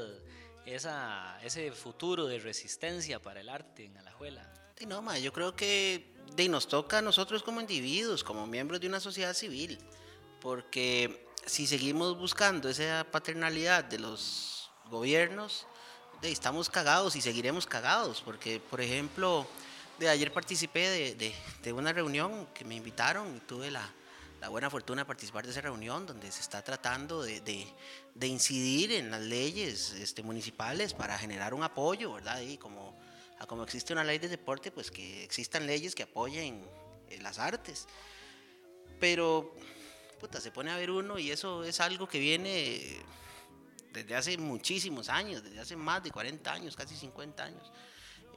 [0.66, 4.52] esa, ese futuro de resistencia para el arte en Alajuela?
[4.78, 8.80] Sí, no, ma, yo creo que de, nos toca a nosotros como individuos, como miembros
[8.80, 9.78] de una sociedad civil,
[10.42, 15.68] porque si seguimos buscando esa paternalidad de los gobiernos,
[16.22, 19.48] estamos cagados y seguiremos cagados, porque, por ejemplo,
[20.00, 23.88] de ayer participé de, de, de una reunión que me invitaron, tuve la,
[24.42, 28.92] la, buena fortuna de participar de esa reunión donde se está tratando de, de incidir
[28.92, 32.42] en las leyes este, municipales para generar un apoyo, ¿verdad?
[32.42, 32.98] Y como,
[33.48, 36.66] como existe una ley de deporte, pues que existan leyes que apoyen
[37.10, 37.88] eh, las artes.
[39.00, 39.54] Pero
[40.20, 43.04] puta, se pone a ver uno y eso es algo que viene
[43.96, 47.72] desde hace muchísimos años, desde hace más de 40 años, casi 50 años.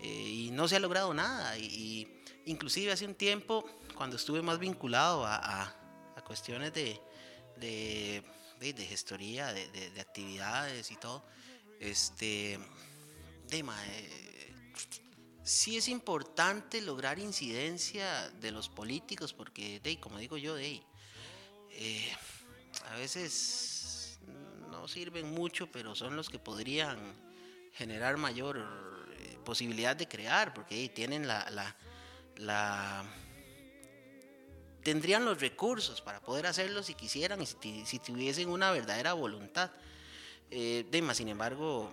[0.00, 1.58] Eh, y no se ha logrado nada.
[1.58, 3.64] Y, y, inclusive hace un tiempo,
[3.94, 5.62] cuando estuve más vinculado a, a,
[6.16, 7.00] a cuestiones de,
[7.56, 8.22] de,
[8.60, 11.24] de, de gestoría, de, de, actividades y todo,
[11.80, 12.58] este,
[13.48, 14.54] de, eh,
[15.42, 20.82] sí es importante lograr incidencia de los políticos, porque, de, como digo yo, de,
[21.80, 22.12] eh,
[22.90, 24.18] a veces
[24.70, 26.98] no sirven mucho, pero son los que podrían
[27.72, 31.74] generar mayor eh, posibilidad de crear, porque eh, tienen la,
[32.36, 33.04] la,
[34.82, 39.70] tendrían los recursos para poder hacerlo si quisieran y si, tuviesen una verdadera voluntad.
[40.50, 41.88] Eh, sin embargo,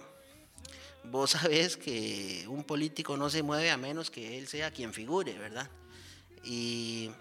[1.04, 5.38] vos sabés que un político no se mueve a menos que él sea quien figure,
[5.38, 5.70] ¿verdad?
[6.44, 7.12] Y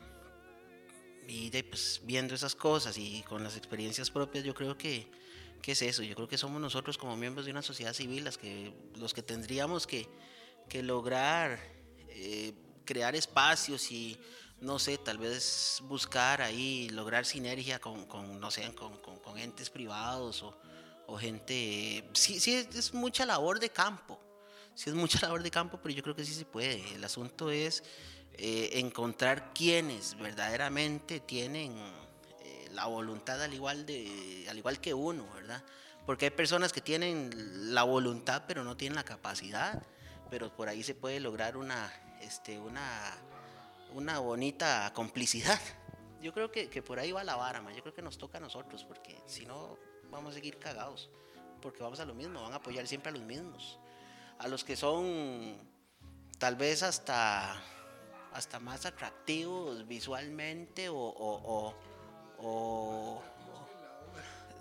[1.29, 5.11] y de, pues, viendo esas cosas y con las experiencias propias, yo creo que,
[5.63, 6.03] que, es eso.
[6.03, 9.23] Yo creo que somos nosotros como miembros de una sociedad civil las que, los que
[9.23, 10.09] tendríamos que,
[10.69, 11.59] que lograr
[12.09, 12.53] eh,
[12.85, 14.19] crear espacios y
[14.61, 19.39] no sé, tal vez buscar ahí, lograr sinergia con, con no sé, con, con, con
[19.39, 20.57] entes privados o,
[21.07, 22.09] o gente...
[22.15, 24.21] Sí, sí, es, mucha labor de campo,
[24.75, 26.95] sí es mucha labor de campo, pero yo creo que sí se puede.
[26.95, 27.83] El asunto es
[28.39, 31.77] eh, encontrar quienes verdaderamente tienen
[32.43, 35.63] eh, la voluntad al igual, de, al igual que uno, ¿verdad?
[36.07, 39.83] Porque hay personas que tienen la voluntad pero no tienen la capacidad,
[40.31, 43.17] pero por ahí se puede lograr una, este, una
[43.95, 45.59] una bonita complicidad.
[46.21, 48.41] Yo creo que, que por ahí va la vara, yo creo que nos toca a
[48.41, 49.79] nosotros, porque si no
[50.11, 51.11] vamos a seguir cagados,
[51.63, 53.79] porque vamos a lo mismo, van a apoyar siempre a los mismos,
[54.39, 55.57] a los que son
[56.39, 57.63] tal vez hasta,
[58.35, 61.75] hasta más atractivos visualmente o, o,
[62.39, 63.23] o,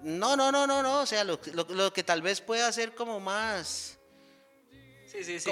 [0.03, 2.95] no, no, no, no, no, o sea, lo, lo, lo que tal vez pueda ser
[2.95, 3.97] como más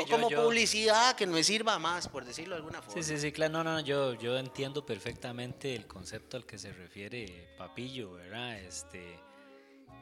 [0.09, 3.01] como publicidad que me sirva más, por decirlo de alguna forma.
[3.01, 6.71] Sí, sí, sí, claro, no, no, yo, yo entiendo perfectamente el concepto al que se
[6.73, 8.59] refiere Papillo, ¿verdad?
[8.59, 9.19] Este,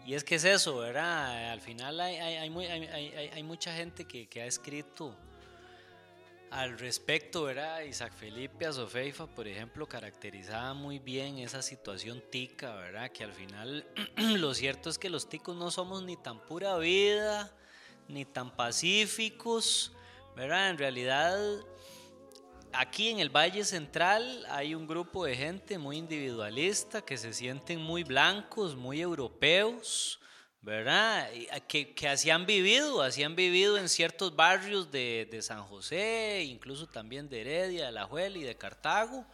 [0.06, 1.52] y es que es eso, ¿verdad?
[1.52, 5.16] Al final hay, hay, hay, hay mucha gente que, que, ha escrito
[6.52, 7.82] al respecto, ¿verdad?
[7.82, 13.12] Isaac Felipe Azofeifa, por ejemplo, caracterizaba muy bien esa situación tica, ¿verdad?
[13.12, 13.86] Que al final
[14.18, 17.52] lo cierto es que los ticos no somos ni tan pura vida
[18.08, 19.92] ni tan pacíficos,
[20.36, 20.72] ¿verdad?
[20.72, 21.38] En realidad,
[22.74, 27.80] aquí en el Valle Central hay un grupo de gente muy individualista que se sienten
[27.80, 30.20] muy blancos, muy europeos,
[30.62, 31.30] ¿verdad?
[31.68, 36.44] Que, que así han vivido, así han vivido en ciertos barrios de, de San José,
[36.46, 39.26] incluso también de Heredia, de La y de Cartago,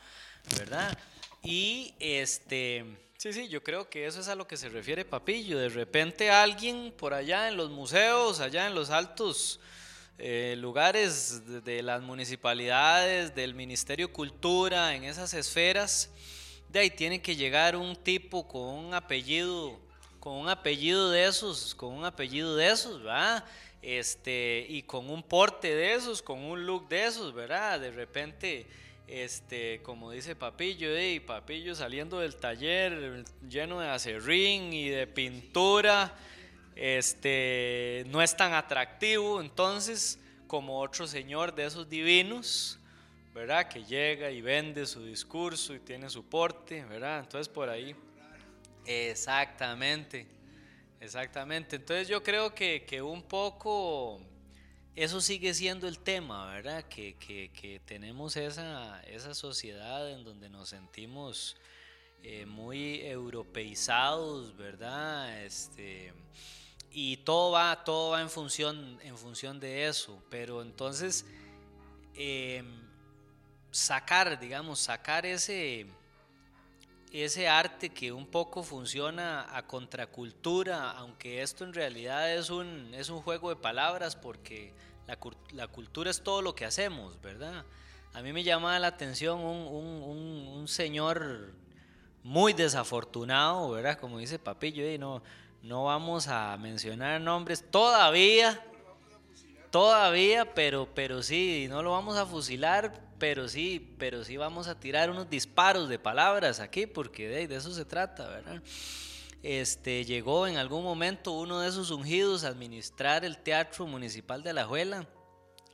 [0.58, 0.98] ¿verdad?
[1.44, 2.86] Y este
[3.18, 5.58] Sí, sí, yo creo que eso es a lo que se refiere Papillo.
[5.58, 9.60] De repente alguien por allá en los museos, allá en los altos
[10.20, 16.12] eh, lugares de, las municipalidades, del Ministerio de Cultura, en esas esferas,
[16.70, 19.80] de ahí tiene que llegar un tipo con un apellido,
[20.26, 23.46] con un apellido de esos, con un apellido de esos, ¿verdad?
[23.84, 27.80] Este, y con un porte de esos, con un look de esos, ¿verdad?
[27.80, 28.66] De repente
[29.08, 36.12] este, como dice Papillo, y Papillo saliendo del taller lleno de acerrín y de pintura,
[36.76, 42.80] este, no es tan atractivo, entonces, como otro señor de esos divinos,
[43.32, 43.68] ¿verdad?
[43.68, 47.20] Que llega y vende su discurso y tiene su porte, ¿verdad?
[47.20, 47.96] Entonces, por ahí.
[48.86, 50.28] Exactamente,
[51.00, 51.78] exactamente.
[51.78, 54.22] Entonces, yo creo que, que un poco
[54.96, 56.86] eso sigue siendo el tema, ¿verdad?
[56.86, 61.58] Que, que, tenemos esa, esa, sociedad en donde nos sentimos
[62.24, 65.44] eh, muy europeizados, ¿verdad?
[65.44, 66.14] Este,
[66.92, 71.26] y todo va, todo va en, función, en función de eso, pero entonces
[72.14, 72.66] em,
[73.70, 75.88] sacar, digamos, sacar ese,
[77.24, 83.10] ese arte que un poco funciona a contracultura, aunque esto en realidad es un, es
[83.10, 84.74] un juego de palabras porque
[85.08, 85.18] la,
[85.54, 87.64] la, cultura es todo lo que hacemos, ¿verdad?
[88.14, 91.54] A mí me llama la atención un, un, un, señor
[92.24, 94.00] muy desafortunado, ¿verdad?
[94.00, 95.22] Como dice Papillo, y no,
[95.62, 98.66] no vamos a mencionar nombres todavía,
[99.72, 104.80] todavía, pero, pero sí, no lo vamos a fusilar, pero sí, pero sí vamos a
[104.80, 108.62] tirar unos disparos de palabras aquí, porque de, eso se trata, ¿verdad?
[109.44, 114.50] este, llegó en algún momento uno de esos ungidos a administrar el Teatro Municipal de
[114.50, 115.08] Alajuela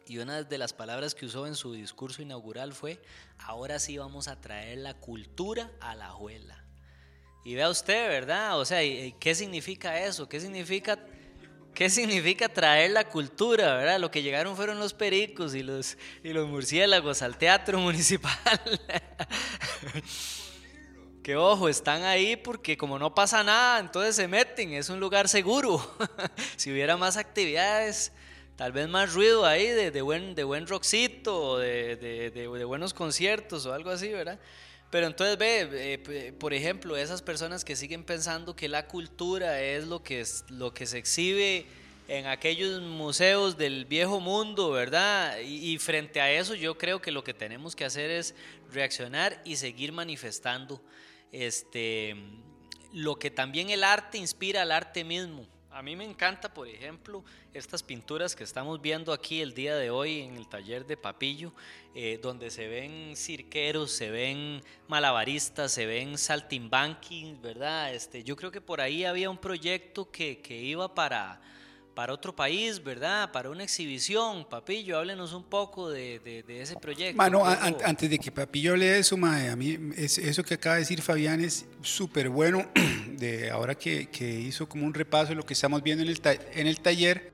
[0.05, 3.01] y una de las palabras que usó en su discurso inaugural fue,
[3.39, 6.65] ahora sí vamos a traer la cultura a Alajuela.
[7.45, 8.59] Y vea usted, ¿verdad?
[8.59, 10.27] O sea, ¿qué significa eso?
[10.27, 10.99] ¿Qué significa,
[11.81, 13.99] qué significa traer la cultura, verdad?
[13.99, 18.31] Lo que llegaron fueron los pericos y los, y los murciélagos al teatro municipal.
[21.23, 25.27] que ojo, están ahí porque como no pasa nada, entonces se meten, es un lugar
[25.27, 25.81] seguro.
[26.55, 28.11] si hubiera más actividades,
[28.57, 33.73] tal vez más ruido ahí de, buen, de buen rockcito, de, de, buenos conciertos o
[33.73, 34.39] algo así, ¿verdad?
[34.91, 39.87] Pero entonces ve, eh, por ejemplo, esas personas que siguen pensando que la cultura es
[39.87, 41.65] lo que, es, lo que se exhibe
[42.09, 45.39] en aquellos museos del viejo mundo, ¿verdad?
[45.39, 48.35] Y, y, frente a eso yo creo que lo que tenemos que hacer es
[48.69, 50.81] reaccionar y seguir manifestando
[51.31, 52.17] este,
[52.91, 55.47] lo que también el arte inspira al arte mismo.
[55.73, 59.89] A mí me encanta, por ejemplo, estas pinturas que estamos viendo aquí el día de
[59.89, 61.53] hoy en el taller de Papillo,
[61.95, 67.93] eh, donde se ven cirqueros, se ven malabaristas, se ven saltimbanquis, ¿verdad?
[67.93, 71.39] Este, yo creo que por ahí había un proyecto que, que iba para,
[71.93, 73.31] para otro país, ¿verdad?
[73.31, 74.45] Para una exhibición.
[74.49, 77.17] Papillo, háblenos un poco de, ese proyecto.
[77.17, 80.81] Mano, antes de que Papillo hable de eso, mae, a mí eso que acaba de
[80.81, 82.69] decir Fabián es súper bueno,
[83.17, 86.21] de ahora que, que, hizo como un repaso de lo que estamos viendo en el,
[86.53, 87.33] en el taller,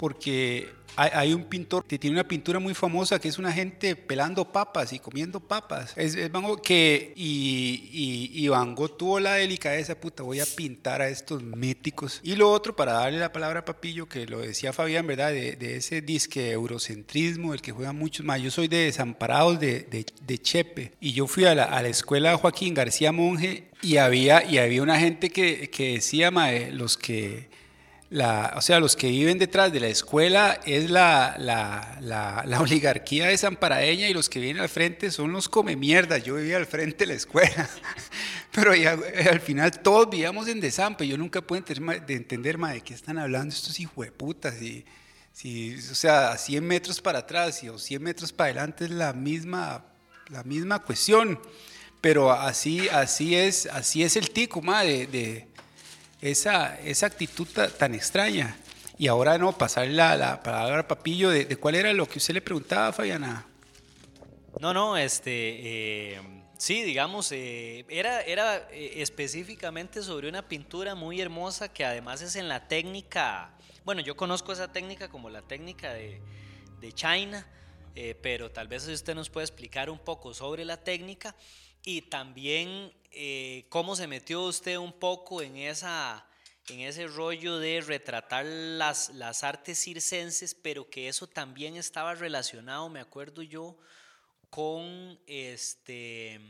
[0.00, 4.50] porque hay, un pintor que tiene una pintura muy famosa que es una gente pelando
[4.50, 5.92] papas y comiendo papas.
[5.94, 11.02] Es, Van Gogh que, y, y, Van Gogh tuvo la delicadeza, puta, voy a pintar
[11.02, 12.20] a estos míticos.
[12.22, 15.32] Y lo otro, para darle la palabra a Papillo, que lo decía Fabián, ¿verdad?
[15.32, 18.40] De, ese disque eurocentrismo, el que juega muchos más.
[18.40, 22.38] Yo soy de Desamparados de, de, Chepe y yo fui a la, a la escuela
[22.38, 27.49] Joaquín García Monge y había, y había una gente que, que decía, mae, los que
[28.10, 33.28] la, o sea, los que viven detrás de la escuela es la, la, la, oligarquía
[33.28, 36.18] desamparadeña y los que vienen al frente son los come mierda.
[36.18, 37.70] Yo vivía al frente de la escuela,
[38.52, 38.98] pero ya,
[39.30, 41.06] al final todos vivíamos en Desampe.
[41.06, 44.60] Yo nunca pude entender, de entender más de qué están hablando estos hijueputas.
[44.60, 44.84] Y,
[45.32, 48.90] si, o sea, a 100 metros para atrás y o 100 metros para adelante es
[48.90, 49.84] la misma,
[50.30, 51.38] la misma cuestión.
[52.00, 55.49] Pero así, así, es, así es el tico, ma, de
[56.20, 57.48] esa, esa actitud
[57.78, 58.56] tan extraña.
[58.98, 62.34] Y ahora no, pasarle la, la palabra a Papillo de, cuál era lo que usted
[62.34, 63.46] le preguntaba, Fabiana.
[64.58, 65.30] No, no, este,
[66.12, 66.20] eh,
[66.58, 72.36] sí, digamos, eh, era, era eh, específicamente sobre una pintura muy hermosa que además es
[72.36, 73.54] en la técnica,
[73.86, 76.20] bueno, yo conozco esa técnica como la técnica de,
[76.80, 77.46] de China,
[78.22, 81.34] pero tal vez usted nos puede explicar un poco sobre la técnica
[81.84, 86.26] y también eh, cómo se metió usted un poco en, esa,
[86.68, 92.88] en ese rollo de retratar las, las artes circenses, pero que eso también estaba relacionado,
[92.88, 93.78] me acuerdo yo,
[94.50, 96.40] con este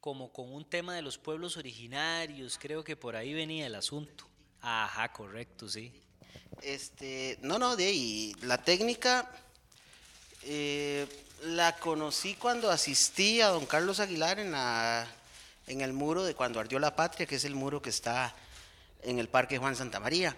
[0.00, 4.28] como con un tema de los pueblos originarios, creo que por ahí venía el asunto.
[4.60, 5.92] Ajá, correcto, sí.
[6.62, 9.28] Este, no, no, de ahí, la técnica
[10.44, 11.08] eh,
[11.42, 15.06] la conocí cuando asistí a don Carlos Aguilar en la
[15.66, 18.34] en el muro de cuando ardió la patria, que es el muro que está
[19.02, 20.36] en el Parque Juan Santa María.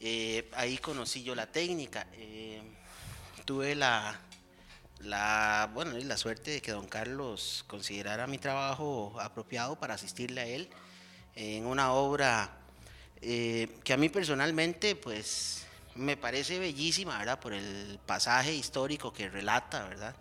[0.00, 2.06] Eh, ahí conocí yo la técnica.
[2.12, 2.60] Eh,
[3.46, 4.20] tuve la,
[5.00, 10.46] la, bueno, la suerte de que don Carlos considerara mi trabajo apropiado para asistirle a
[10.46, 10.68] él
[11.34, 12.50] en una obra
[13.22, 15.63] eh, que a mí personalmente, pues,
[15.94, 17.38] me parece bellísima, ¿verdad?
[17.40, 20.14] Por el pasaje histórico que relata, ¿verdad?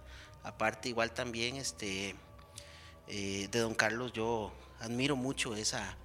[0.43, 2.15] Aparte, igual también, este,
[3.07, 5.97] eh, de don Carlos, yo admiro mucho esa,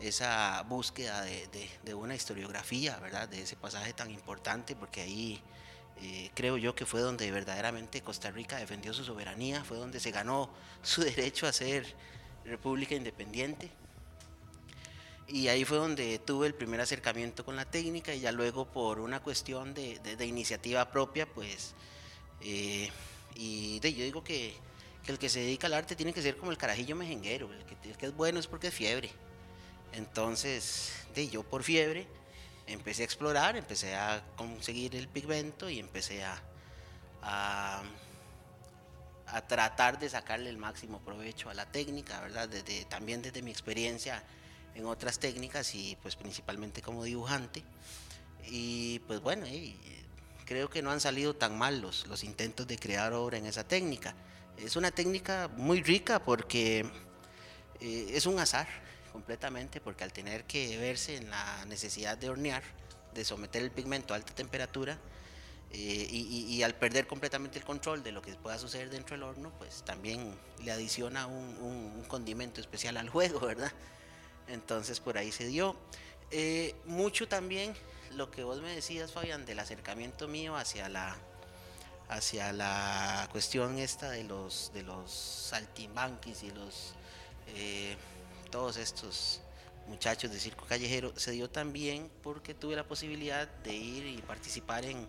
[0.00, 3.28] esa búsqueda de, una historiografía, ¿verdad?
[3.28, 5.40] De ese pasaje tan importante, porque ahí
[6.02, 10.10] eh, creo yo que fue donde verdaderamente Costa Rica defendió su soberanía, fue donde se
[10.10, 10.50] ganó
[10.82, 11.94] su derecho a ser
[12.44, 13.70] república independiente.
[15.28, 19.00] Y ahí fue donde tuve el primer acercamiento con la técnica y ya luego por
[19.00, 21.74] una cuestión de, iniciativa propia, pues,
[22.40, 22.90] eh,
[23.34, 24.54] y yo digo que
[25.06, 27.64] que el que se dedica al arte tiene que ser como el carajillo mejenguero, el
[27.64, 29.08] que, es bueno es porque es fiebre.
[29.92, 32.08] Entonces, de yo por fiebre
[32.66, 36.42] empecé a explorar, empecé a conseguir el pigmento y empecé a,
[37.22, 37.82] a,
[39.46, 42.48] tratar de sacarle el máximo provecho a la técnica, ¿verdad?
[42.48, 44.24] Desde, también desde mi experiencia
[44.76, 47.62] en otras técnicas y pues principalmente como dibujante.
[48.48, 49.46] Y pues bueno,
[50.44, 53.64] creo que no han salido tan mal los, los intentos de crear obra en esa
[53.64, 54.14] técnica.
[54.56, 56.86] Es una técnica muy rica porque
[57.80, 58.66] eh, es un azar
[59.12, 62.62] completamente, porque al tener que verse en la necesidad de hornear,
[63.14, 64.98] de someter el pigmento a alta temperatura,
[65.72, 69.52] eh, y, al perder completamente el control de lo que pueda suceder dentro del horno,
[69.58, 73.72] pues también le adiciona un, condimento especial al juego, ¿verdad?
[74.48, 75.76] Entonces por ahí se dio.
[76.30, 77.74] Eh, mucho también
[78.12, 81.16] lo que vos me decías, Fabián, del acercamiento mío hacia la,
[82.08, 86.94] hacia la cuestión esta de los de los saltimbanquis y los
[87.48, 87.96] eh,
[88.50, 89.40] todos estos
[89.86, 94.84] muchachos de circo callejero se dio también porque tuve la posibilidad de ir y participar
[94.84, 95.08] en,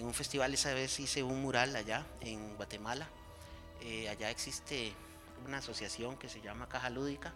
[0.00, 0.54] un festival.
[0.54, 3.08] Esa vez hice un mural allá en Guatemala.
[3.82, 4.92] Eh, allá existe
[5.44, 7.34] una asociación que se llama Caja Lúdica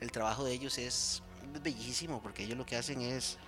[0.00, 1.22] el trabajo de ellos es
[1.62, 3.38] bellísimo porque ellos lo que hacen es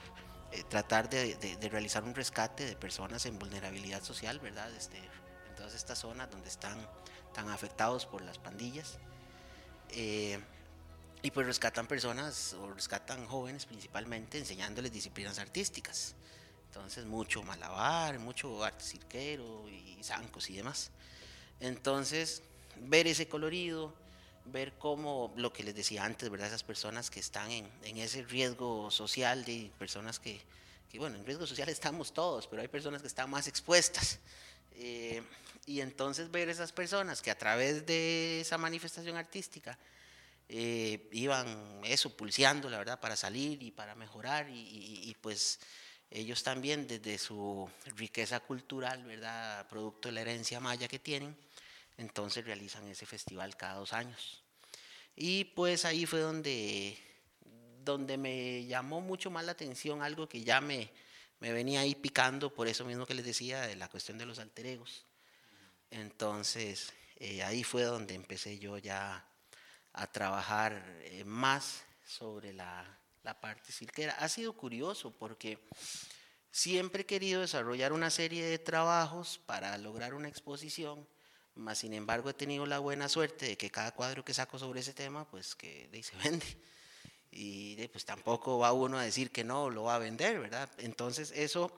[0.52, 4.70] eh, tratar de, realizar un rescate de personas en vulnerabilidad social, ¿verdad?
[4.74, 6.78] Este, en todas estas zonas donde están
[7.32, 8.98] tan afectados por las pandillas.
[9.90, 10.38] Eh,
[11.22, 16.16] y pues rescatan personas o rescatan jóvenes principalmente enseñándoles disciplinas artísticas.
[16.66, 20.90] Entonces mucho malabar, mucho arte cirquero y zancos y demás.
[21.60, 22.42] Entonces
[22.76, 23.94] ver ese colorido,
[24.46, 26.48] ver cómo, lo que les decía antes, ¿verdad?
[26.48, 30.40] Esas personas que están en, en ese riesgo social, de personas que,
[30.90, 34.18] que, bueno, en riesgo social estamos todos, pero hay personas que están más expuestas.
[34.74, 35.22] Eh,
[35.66, 39.78] y entonces ver esas personas que a través de esa manifestación artística
[40.48, 45.60] eh, iban eso, pulseando, la verdad, para salir y para mejorar y, pues
[46.10, 49.66] ellos también desde su riqueza cultural, ¿verdad?
[49.68, 51.34] Producto de la herencia maya que tienen,
[52.02, 54.42] entonces realizan ese festival cada dos años.
[55.14, 56.98] Y pues ahí fue donde,
[57.84, 60.90] donde me llamó mucho más la atención algo que ya me,
[61.38, 64.38] me venía ahí picando, por eso mismo que les decía, de la cuestión de los
[64.38, 65.06] alter egos.
[65.90, 69.24] Entonces, eh, ahí fue donde empecé yo ya
[69.92, 74.14] a trabajar eh, más sobre la, la parte cirquera.
[74.14, 75.58] Ha sido curioso porque
[76.50, 81.06] siempre he querido desarrollar una serie de trabajos para lograr una exposición,
[81.54, 84.80] mas sin embargo he tenido la buena suerte de que cada cuadro que saco sobre
[84.80, 86.46] ese tema, pues que se vende.
[87.30, 90.68] Y pues tampoco va uno a decir que no lo va a vender, ¿verdad?
[90.78, 91.72] Entonces eso,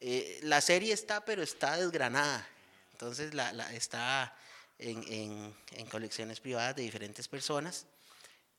[0.00, 2.48] eh, la serie está, pero está desgranada.
[2.92, 4.34] Entonces la, la está
[4.78, 7.86] en, en, colecciones privadas de diferentes personas,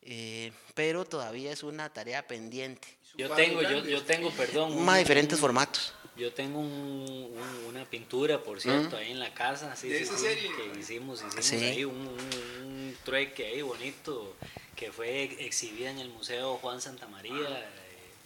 [0.01, 2.87] eh, pero todavía es una tarea pendiente.
[3.17, 4.83] Yo tengo, yo, yo tengo, perdón.
[4.83, 5.93] Más diferentes formatos.
[6.17, 10.49] Yo tengo una pintura, por cierto, ahí en la casa, sí, ¿De esa serie?
[10.55, 14.35] que hicimos, hicimos ahí un, un, trueque ahí bonito
[14.75, 17.65] que fue exhibida en el Museo Juan Santa María, eh,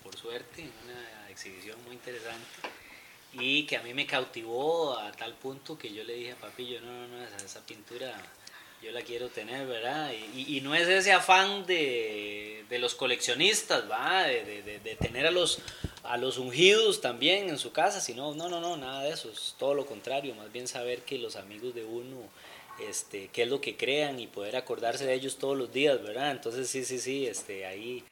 [0.03, 2.45] por suerte, una exhibición muy interesante
[3.33, 6.67] y que a mí me cautivó a tal punto que yo le dije a papi,
[6.67, 8.13] yo no, no, no, esa, pintura
[8.83, 10.11] yo la quiero tener, ¿verdad?
[10.35, 14.23] Y, y no es ese afán de, de los coleccionistas, ¿va?
[14.23, 15.59] De, de, de, tener a los,
[16.03, 19.55] a los ungidos también en su casa, sino, no, no, no, nada de eso, es
[19.57, 22.17] todo lo contrario, más bien saber que los amigos de uno,
[22.87, 26.31] este, qué es lo que crean y poder acordarse de ellos todos los días, ¿verdad?
[26.31, 28.03] Entonces, sí, sí, sí, este, ahí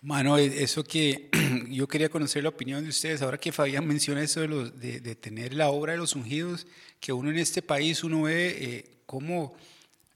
[0.00, 1.28] Mano, e, eso que
[1.68, 5.14] yo quería conocer la opinión de ustedes, ahora que Fabián menciona eso de, los, de,
[5.16, 6.66] tener la obra de los ungidos,
[7.00, 9.56] que uno en este país, uno ve eh, cómo,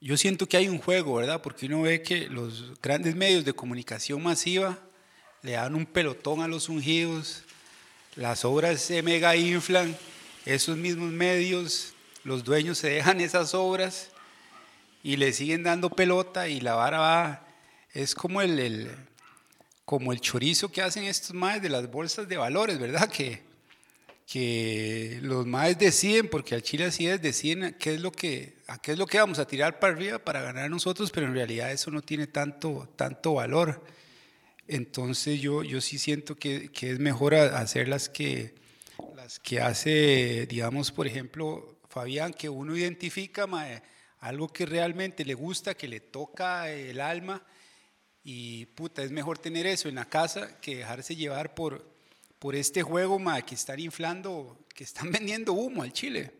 [0.03, 1.41] yo siento que hay un juego, ¿verdad?
[1.41, 4.77] Porque uno ve que los grandes medios de comunicación masiva
[5.43, 7.45] le dan un pelotón a los ungidos,
[8.17, 9.97] las obras se mega inflan,
[10.45, 11.95] esos mismos medios,
[12.25, 14.11] los dueños se dejan esas obras
[15.05, 17.47] y le siguen dando pelota y la vara va,
[17.93, 18.91] es como el
[19.85, 23.09] como el chorizo que hacen estos maes de las bolsas de valores, ¿verdad?
[23.09, 23.43] Que,
[24.33, 28.81] que los maes deciden, porque al Chile así es, deciden qué es lo que, a
[28.81, 31.71] qué es lo que vamos a tirar para arriba para ganar nosotros, pero en realidad
[31.71, 33.85] eso no tiene tanto, tanto valor.
[34.67, 38.55] Entonces yo, yo sí siento que, que es mejor hacer las que,
[39.15, 43.47] las que hace, digamos, por ejemplo, Fabián, que uno identifica
[44.19, 47.45] algo que realmente le gusta, que le toca el alma
[48.25, 51.92] y puta, es mejor tener eso en la casa que dejarse llevar por,
[52.43, 56.33] por este juego ma, que están inflando, que están vendiendo humo al Chile.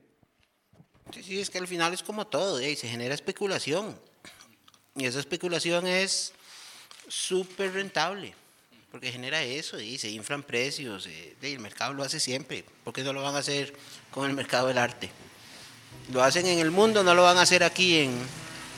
[1.15, 3.97] Sí, sí, es que al final es como todo, y se genera especulación.
[4.97, 6.33] Y esa especulación es
[7.07, 8.35] súper rentable,
[8.91, 12.93] porque genera eso, y se inflan precios, eh, y el mercado lo hace siempre, ¿por
[12.93, 13.73] qué no lo van a hacer
[14.11, 15.09] con el mercado del arte?
[16.13, 18.19] Lo hacen en el mundo, no lo van a hacer aquí en,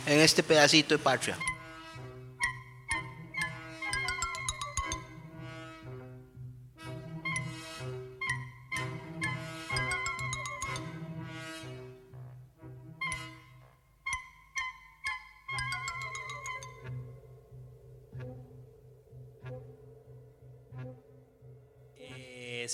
[0.05, 1.39] en este pedacito de patria.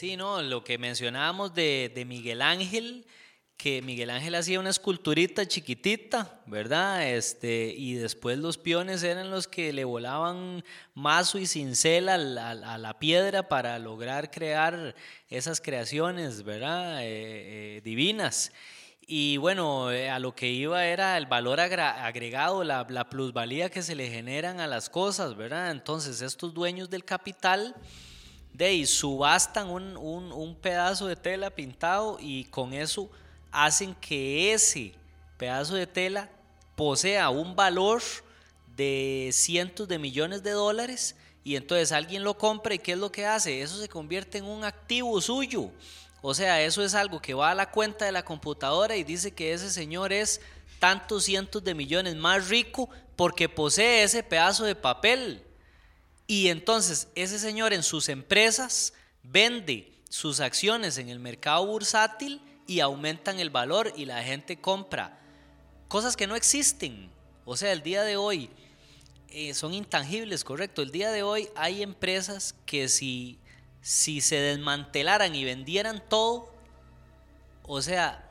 [0.00, 3.06] Sí, no, lo que mencionábamos de, Miguel Ángel,
[3.58, 7.06] que Miguel Ángel hacía una esculturita chiquitita, ¿verdad?
[7.06, 12.98] Este, y después los peones eran los que le volaban mazo y cincel a la,
[12.98, 14.94] piedra para lograr crear
[15.28, 17.02] esas creaciones, ¿verdad?
[17.02, 18.52] Eh, eh, divinas.
[19.06, 23.82] Y bueno, eh, a lo que iba era el valor agregado, la, la plusvalía que
[23.82, 25.70] se le generan a las cosas, ¿verdad?
[25.72, 27.76] Entonces, estos dueños del capital
[28.60, 33.10] de subastan un, un, pedazo de tela pintado y con eso
[33.50, 34.92] hacen que ese
[35.38, 36.28] pedazo de tela
[36.76, 38.02] posea un valor
[38.76, 43.10] de cientos de millones de dólares y entonces alguien lo compra y ¿qué es lo
[43.10, 43.62] que hace?
[43.62, 45.70] Eso se convierte en un activo suyo.
[46.20, 49.30] O sea, eso es algo que va a la cuenta de la computadora y dice
[49.30, 50.42] que ese señor es
[50.78, 55.42] tantos cientos de millones más rico porque posee ese pedazo de papel.
[56.30, 58.92] Y entonces ese señor en sus empresas
[59.24, 65.18] vende sus acciones en el mercado bursátil y aumentan el valor y la gente compra
[65.88, 67.10] cosas que no existen.
[67.44, 68.48] O sea, el día de hoy
[69.30, 70.82] eh, son intangibles, correcto.
[70.82, 73.40] El día de hoy hay empresas que si,
[73.80, 76.54] si se desmantelaran y vendieran todo,
[77.64, 78.30] o sea,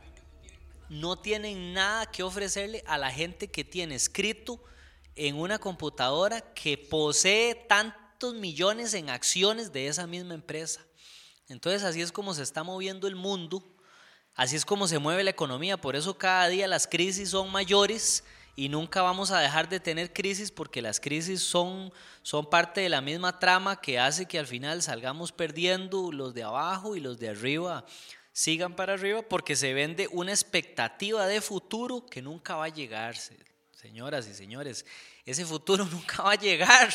[0.88, 4.64] no tienen nada que ofrecerle a la gente que tiene escrito
[5.16, 10.82] en una computadora que posee tantos millones en acciones de esa misma empresa.
[11.48, 13.64] Entonces así es como se está moviendo el mundo,
[14.36, 18.24] así es como se mueve la economía, por eso cada día las crisis son mayores
[18.56, 22.90] y nunca vamos a dejar de tener crisis porque las crisis son, son parte de
[22.90, 27.20] la misma trama que hace que al final salgamos perdiendo los de abajo y los
[27.20, 27.86] de arriba
[28.32, 33.16] sigan para arriba porque se vende una expectativa de futuro que nunca va a llegar,
[33.80, 34.86] señoras y señores.
[35.26, 36.90] Ese futuro nunca va a llegar,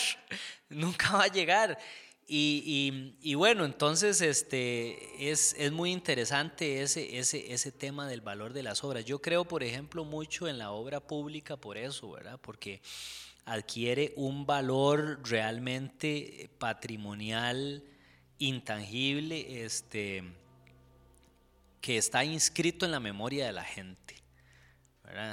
[0.68, 1.78] nunca va a llegar.
[2.26, 8.62] Y, bueno, entonces este, es, es, muy interesante ese, ese, ese tema del valor de
[8.62, 9.04] las obras.
[9.04, 12.40] Yo creo, por ejemplo, mucho en la obra pública por eso, ¿verdad?
[12.40, 12.80] Porque
[13.44, 17.84] adquiere un valor realmente patrimonial,
[18.38, 20.24] intangible, este,
[21.82, 24.23] que está inscrito en la memoria de la gente.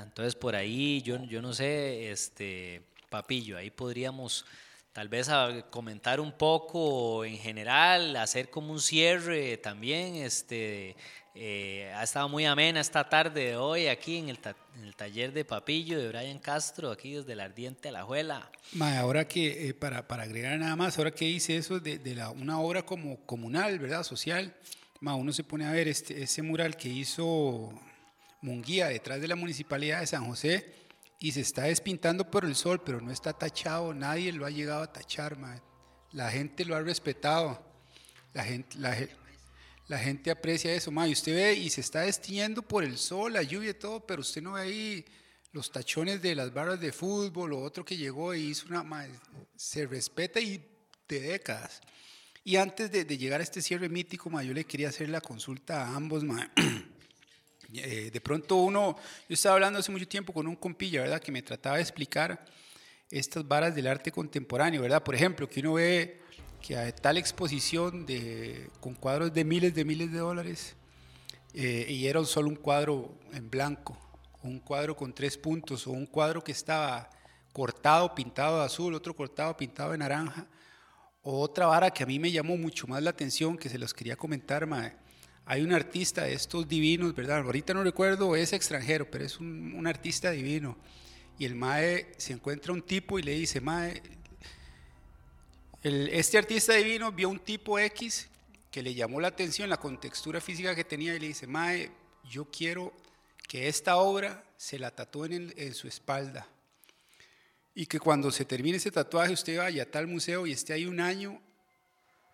[0.03, 4.45] Entonces por ahí yo, yo no sé, este, Papillo, ahí podríamos
[4.93, 5.29] tal vez
[5.69, 10.15] comentar un poco en general, hacer como un cierre también.
[10.15, 10.95] Este,
[11.33, 14.39] eh, ha estado muy amena esta tarde de hoy aquí en el,
[14.95, 18.51] taller de Papillo de Brian Castro, aquí desde el Ardiente a la Juela.
[18.79, 22.29] ahora que, eh, para, para, agregar nada más, ahora que hice eso de, de la,
[22.29, 24.03] una obra como comunal, ¿verdad?
[24.03, 24.53] Social
[25.01, 27.73] uno se pone a ver este, ese mural que hizo
[28.41, 30.73] Munguía detrás de la municipalidad de San José
[31.19, 34.81] y se está despintando por el sol, pero no está tachado, nadie lo ha llegado
[34.81, 35.37] a tachar,
[36.11, 37.63] la gente lo ha respetado,
[38.33, 42.97] la gente, la, gente aprecia eso, y usted ve y se está destiñendo por el
[42.97, 45.05] sol, la lluvia y todo, pero usted no ve ahí
[45.51, 49.07] los tachones de las barras de fútbol o otro que llegó y hizo una,
[49.55, 50.65] se respeta y
[51.07, 51.81] de décadas.
[52.43, 55.95] Y antes de, llegar a este cierre mítico, yo le quería hacer la consulta a
[55.95, 56.23] ambos.
[57.73, 58.95] Eh, de pronto uno,
[59.27, 61.21] yo estaba hablando hace mucho tiempo con un compilla, ¿verdad?
[61.21, 62.45] Que me trataba de explicar
[63.09, 65.03] estas varas del arte contemporáneo, ¿verdad?
[65.03, 66.21] Por ejemplo, que uno ve
[66.61, 70.75] que hay tal exposición de, con cuadros de miles de miles de dólares
[71.53, 73.97] eh, y era solo un cuadro en blanco,
[74.43, 77.09] un cuadro con tres puntos, o un cuadro que estaba
[77.51, 80.47] cortado, pintado de azul, otro cortado, pintado de naranja
[81.23, 84.15] otra vara que a mí me llamó mucho más la atención, que se los quería
[84.15, 84.93] comentar, mae.
[85.45, 87.39] Hay un artista de estos divinos, ¿verdad?
[87.39, 90.77] Ahorita no recuerdo, es extranjero, pero es un, artista divino.
[91.37, 94.01] Y el mae se encuentra un tipo y le dice, mae,
[95.83, 98.29] este artista divino vio un tipo X
[98.69, 101.91] que le llamó la atención la contextura física que tenía y le dice, mae,
[102.29, 102.93] yo quiero
[103.47, 106.47] que esta obra se la tatúen en su espalda
[107.73, 110.85] y que cuando se termine ese tatuaje usted vaya a tal museo y esté ahí
[110.85, 111.41] un año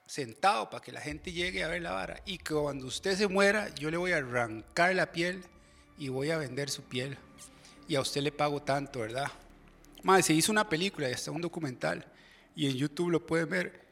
[0.07, 3.27] sentado para que la gente llegue a ver la vara y que cuando usted se
[3.27, 5.43] muera yo le voy a arrancar la piel
[5.97, 7.17] y voy a vender su piel
[7.87, 9.31] y a usted le pago tanto, ¿verdad?
[10.03, 12.05] Madre, se hizo una película y hasta un documental
[12.55, 13.87] y en YouTube lo pueden ver.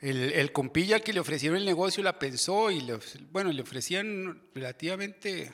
[0.00, 2.98] El, el compilla que le ofrecieron el negocio la pensó y le,
[3.32, 5.50] bueno, le ofrecían relativamente,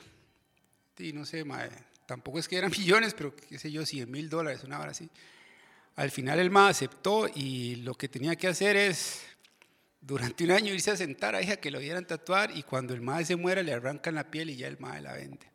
[0.99, 1.71] y no sé, madre,
[2.05, 5.09] tampoco es que eran millones, pero qué sé yo, 100 mil dólares, una hora así.
[5.95, 9.23] Al final el MA aceptó y lo que tenía que hacer es,
[10.05, 13.01] durante un año, irse a sentar a hija que lo vieran tatuar y cuando el
[13.01, 15.47] MA se muera le arrancan la piel y ya el MA la vende.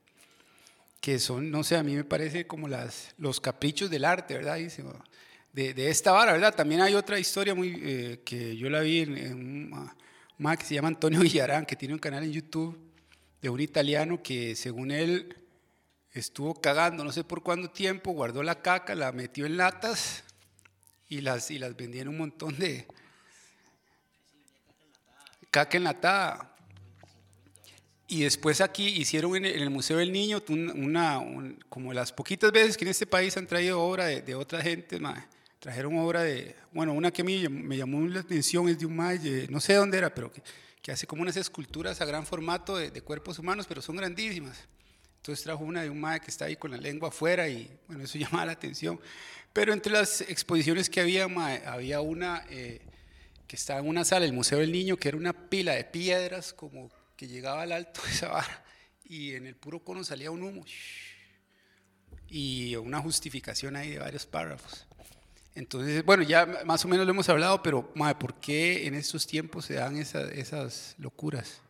[1.00, 4.58] Que son, no sé, a mí me parece como las, los caprichos del arte, ¿verdad?
[5.52, 6.54] De, de esta vara, ¿verdad?
[6.54, 9.90] También hay otra historia muy, eh, que yo la vi en, un
[10.38, 12.76] MA que se llama Antonio Villarán, que tiene un canal en YouTube
[13.40, 15.36] de un italiano que según él
[16.12, 20.24] estuvo cagando no sé por cuánto tiempo, guardó la caca, la metió en latas
[21.08, 22.86] y las, y las en un montón de
[25.50, 26.54] caca enlatada.
[28.06, 31.22] Y después aquí hicieron en el Museo del Niño, una,
[31.68, 35.00] como las poquitas veces que en este país han traído obra de, otra gente,
[35.60, 38.96] trajeron obra de, bueno, una que a mí me llamó la atención es de un
[38.96, 40.42] malle, no sé dónde era, pero que,
[40.82, 44.58] que hace como unas esculturas a gran formato de, de cuerpos humanos, pero son grandísimas.
[45.18, 48.02] Entonces trajo una de un mae que está ahí con la lengua afuera y bueno,
[48.02, 48.98] eso llamaba la atención.
[49.52, 51.24] Pero entre las exposiciones que había,
[51.66, 52.80] había una eh,
[53.50, 56.52] que estaba en una sala, el Museo del Niño, que era una pila de piedras
[56.52, 58.64] como que llegaba al alto de esa vara
[59.04, 60.64] y en el puro cono salía un humo
[62.28, 64.86] y una justificación ahí de varios párrafos.
[65.56, 69.26] Entonces, bueno, ya más o menos lo hemos hablado, pero mae, ¿por qué en estos
[69.26, 71.60] tiempos se dan esas, esas locuras?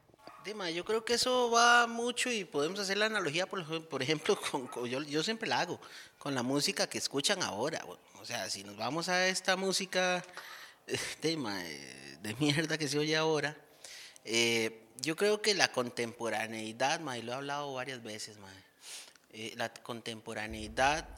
[0.44, 4.38] Dima, yo creo que eso va mucho y podemos hacer la analogía, por, por ejemplo,
[4.50, 5.80] con, yo, yo, siempre la hago,
[6.18, 7.82] con la música que escuchan ahora.
[8.20, 10.22] O sea, si nos vamos a esta música
[11.22, 13.56] Dima, eh, de mierda que se oye ahora,
[14.24, 18.52] eh, yo creo que la contemporaneidad, ma, y lo he hablado varias veces, ma,
[19.32, 21.08] eh, la contemporaneidad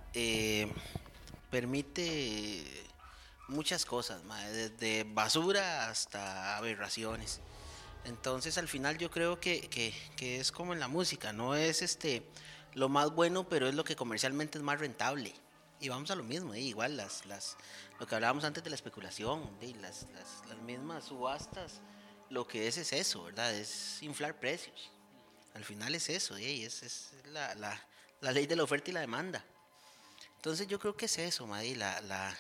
[1.51, 2.65] permite
[3.49, 7.41] muchas cosas, ma, desde basura hasta aberraciones.
[8.05, 9.69] Entonces al final yo creo que,
[10.17, 12.23] que, es como en la música, no es este
[12.75, 15.33] lo más bueno, pero es lo que comercialmente es más rentable.
[15.81, 17.57] Y vamos a lo mismo, igual las, las,
[18.03, 19.49] lo que hablábamos antes de la especulación,
[19.81, 20.07] las,
[20.67, 21.81] mismas subastas,
[22.31, 23.55] lo que es es eso, ¿verdad?
[23.55, 24.91] Es inflar precios.
[25.55, 27.81] Al final es eso, y es, la,
[28.21, 29.45] ley de la oferta y la demanda.
[30.35, 32.37] Entonces yo creo que es eso, Maddy, la, la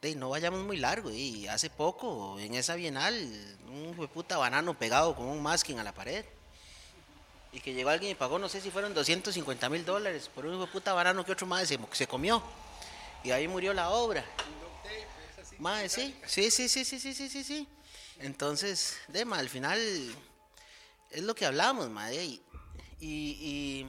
[0.00, 1.10] de no vayamos muy largo.
[1.10, 3.14] Y hace poco, en esa bienal,
[3.66, 6.24] un puta banano pegado con un masking a la pared.
[7.52, 10.66] Y que llegó alguien y pagó, no sé si fueron 250 mil dólares por un
[10.68, 12.42] puta banano que otro más se, se comió.
[13.22, 14.24] Y ahí murió la obra.
[15.58, 17.68] Más, sí, sí, sí, sí, sí, sí, sí, sí,
[18.20, 19.80] Entonces, Dema, al final
[21.10, 22.24] es lo que hablamos, madre.
[22.24, 22.42] Y,
[23.00, 23.86] y,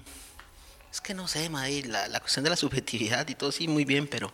[0.92, 3.86] es que no sé, madre, la, la cuestión de la subjetividad y todo, sí, muy
[3.86, 4.34] bien, pero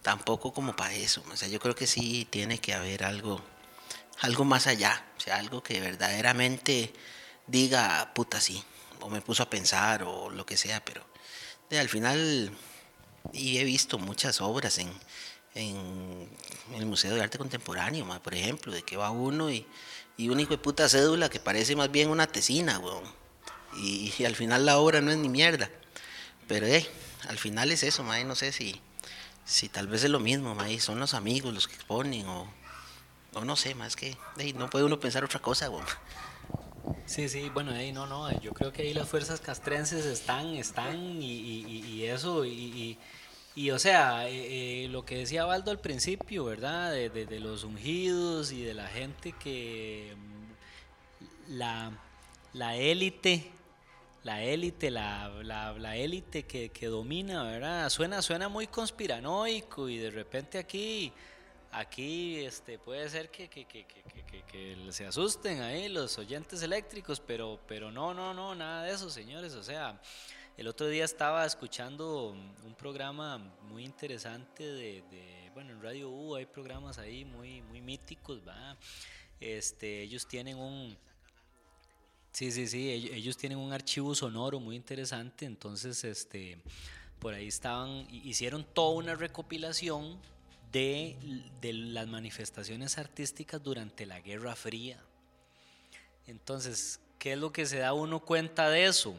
[0.00, 1.22] tampoco como para eso.
[1.30, 3.42] O sea, yo creo que sí tiene que haber algo,
[4.20, 6.92] algo más allá, o sea, algo que verdaderamente
[7.46, 8.64] diga, puta, sí,
[9.00, 11.04] o me puso a pensar o lo que sea, pero
[11.68, 12.50] de, al final,
[13.32, 14.90] y he visto muchas obras en,
[15.54, 16.28] en,
[16.74, 19.66] el Museo de Arte Contemporáneo, por ejemplo, de que va uno y,
[20.16, 23.04] y un hijo de puta cédula que parece más bien una tesina, weón.
[23.76, 25.70] Y, al final la obra no es ni mierda.
[26.46, 26.86] Pero eh,
[27.28, 28.80] al final es eso, no sé si
[29.44, 32.46] si tal vez es lo mismo, maíz, son los amigos los que exponen o,
[33.34, 34.16] o no sé, más que
[34.54, 35.84] no puede uno pensar otra cosa, güey.
[37.06, 41.22] Sí, sí, bueno, ahí no, no, yo creo que ahí las fuerzas castrenses están, están
[41.22, 42.98] y, y, eso, y,
[43.54, 46.92] y, o sea, eh, eh, lo que decía Baldo al principio, ¿verdad?
[46.92, 51.92] De, de, los ungidos y de la gente que mm, la,
[52.54, 53.50] la élite
[54.24, 57.90] la élite, la, la, élite que, que, domina, ¿verdad?
[57.90, 61.12] Suena, suena muy conspiranoico y de repente aquí,
[61.72, 63.86] aquí este, puede ser que, que, que,
[64.90, 69.54] se asusten ahí los oyentes eléctricos, pero, pero no, no, no, nada de eso, señores.
[69.54, 70.00] O sea,
[70.56, 72.30] el otro día estaba escuchando
[72.64, 73.38] un programa
[73.68, 78.76] muy interesante de, de bueno, en Radio U hay programas ahí muy, muy míticos, ¿va?
[79.40, 80.96] Este, ellos tienen un
[82.32, 86.56] Sí, sí, sí, ellos tienen un archivo sonoro muy interesante, entonces este,
[87.18, 90.18] por ahí estaban, hicieron toda una recopilación
[90.72, 91.14] de,
[91.60, 94.98] de las manifestaciones artísticas durante la Guerra Fría.
[96.26, 99.14] Entonces, ¿qué es lo que se da uno cuenta de eso?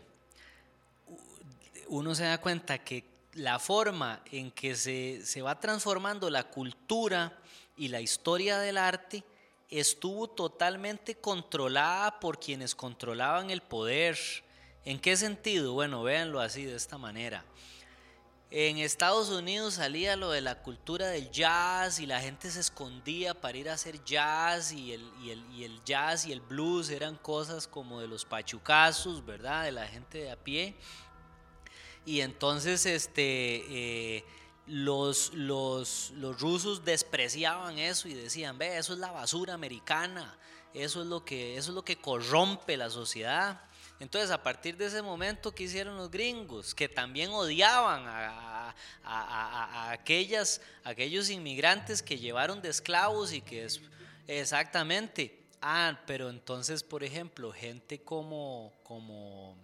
[1.94, 7.38] Uno se da cuenta que la forma en que se, se va transformando la cultura
[7.78, 9.24] y la historia del arte
[9.70, 14.18] estuvo totalmente controlada por quienes controlaban el poder.
[14.86, 15.74] ¿En qué sentido?
[15.74, 17.46] Bueno, véanlo así, de esta manera.
[18.50, 23.40] En Estados Unidos salía lo de la cultura del jazz y la gente se escondía
[23.40, 27.68] para ir a hacer jazz y el, y el, jazz y el blues eran cosas
[27.68, 29.66] como de los pachucazos, ¿verdad?
[29.66, 30.76] De la gente de a pie.
[32.06, 33.66] Y entonces, este...
[33.70, 34.26] Eh,
[34.66, 40.38] los, los, los, rusos despreciaban eso y decían, ve, eso es la basura americana,
[40.74, 43.62] eso es lo que, eso es lo que corrompe la sociedad.
[44.00, 46.74] Entonces, a partir de ese momento, ¿qué hicieron los gringos?
[46.74, 53.82] Que también odiaban a, a, aquellas, aquellos inmigrantes que llevaron de esclavos y que es,
[54.28, 55.40] exactamente.
[55.62, 59.56] Ah, pero entonces, por ejemplo, gente como, como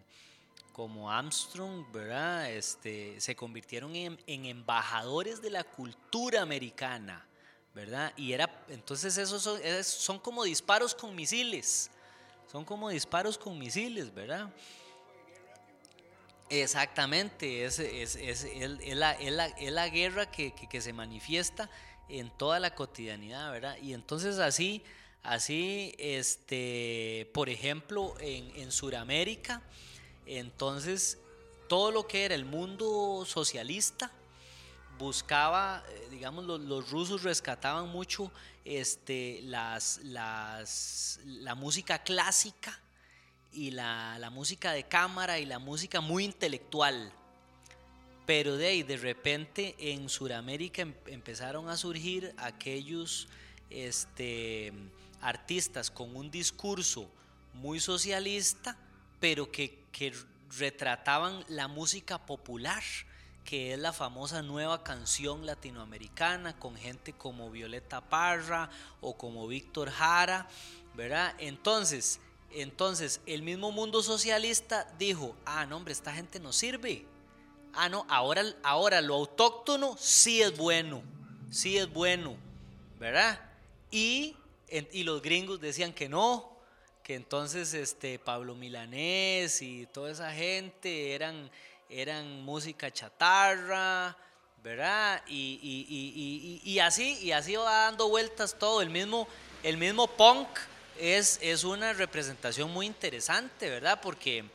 [0.70, 2.52] como Armstrong, ¿verdad?
[2.52, 7.26] Este, se convirtieron en, embajadores de la cultura americana,
[7.74, 8.14] ¿verdad?
[8.16, 9.42] Y era, entonces esos
[9.86, 11.92] son, como disparos con misiles,
[12.52, 14.50] son como disparos con misiles, ¿verdad?
[16.50, 21.70] Exactamente, es, es, es, es la, la, guerra que, que, se manifiesta
[22.08, 23.78] en toda la cotidianidad, ¿verdad?
[23.82, 24.84] Y entonces así,
[25.22, 29.62] así, este, por ejemplo, en, en Sudamérica,
[30.38, 31.18] entonces,
[31.68, 34.12] todo lo que era el mundo socialista
[35.00, 38.32] buscaba, eh, digamos, los, rusos rescataban mucho
[38.66, 42.80] este, las, las, la música clásica
[43.52, 47.12] y la, la, música de cámara y la música muy intelectual.
[48.26, 53.28] Pero de ahí, de repente, en Sudamérica em, empezaron a surgir aquellos
[53.70, 54.74] este,
[55.22, 57.10] artistas con un discurso
[57.54, 58.78] muy socialista,
[59.20, 60.14] pero que, que
[60.58, 62.82] retrataban la música popular,
[63.44, 68.70] que es la famosa nueva canción latinoamericana con gente como Violeta Parra
[69.02, 70.48] o como Víctor Jara,
[70.96, 71.36] ¿verdad?
[71.38, 72.22] Entonces,
[72.52, 77.06] entonces el mismo mundo socialista dijo, ah, no, hombre, esta gente no sirve.
[77.74, 81.04] Ah, no, ahora, ahora lo autóctono sí es bueno,
[81.52, 82.38] sí es bueno,
[83.02, 83.38] ¿verdad?
[83.92, 84.38] Y,
[84.94, 86.58] y los gringos decían que no,
[87.16, 91.50] entonces este, Pablo Milanés y toda esa gente eran,
[91.90, 94.16] eran música chatarra,
[94.64, 95.22] ¿verdad?
[95.28, 98.82] Y, y, así, y así va dando vueltas todo.
[98.82, 99.28] El mismo,
[99.64, 100.48] el mismo punk
[100.98, 104.00] es, es una representación muy interesante, ¿verdad?
[104.02, 104.46] Porque,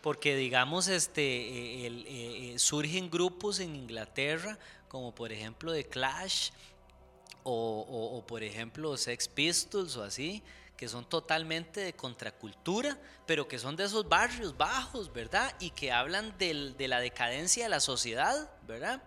[0.00, 4.58] porque digamos, este, eh, eh, surgen grupos en Inglaterra,
[4.88, 6.50] como por ejemplo The Clash,
[7.46, 10.42] o por ejemplo Sex Pistols o así,
[10.84, 15.50] que son totalmente de contracultura, pero que son de esos barrios bajos, ¿verdad?
[15.58, 19.02] Y que hablan de la decadencia de la sociedad, ¿verdad?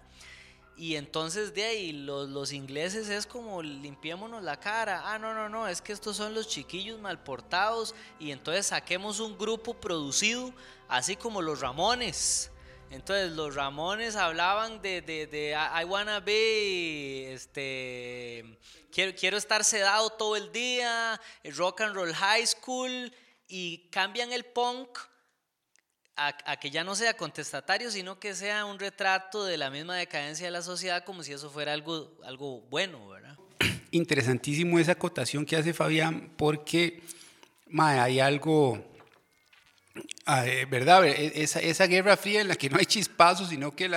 [0.75, 5.03] Y entonces de ahí los, los, ingleses es como limpiémonos la cara.
[5.05, 7.93] Ah, no, no, no, es que estos son los chiquillos mal portados.
[8.19, 10.51] Y entonces saquemos un grupo producido,
[10.87, 12.49] así como los Ramones.
[12.89, 18.57] Entonces los Ramones hablaban de, de, de I wanna be, este,
[18.91, 21.19] quiero, quiero estar sedado todo el día,
[21.55, 23.11] rock and roll high school,
[23.47, 24.99] y cambian el punk
[26.15, 30.47] a, que ya no sea contestatario, sino que sea un retrato de la misma decadencia
[30.47, 33.37] de la sociedad, como si eso fuera algo, algo bueno, ¿verdad?
[33.91, 37.03] Interesantísimo esa acotación que hace Fabián, porque
[37.77, 38.83] hay algo
[40.69, 41.05] ¿Verdad?
[41.05, 43.89] E, esa, esa, guerra fría en la que no hay chispazos, sino que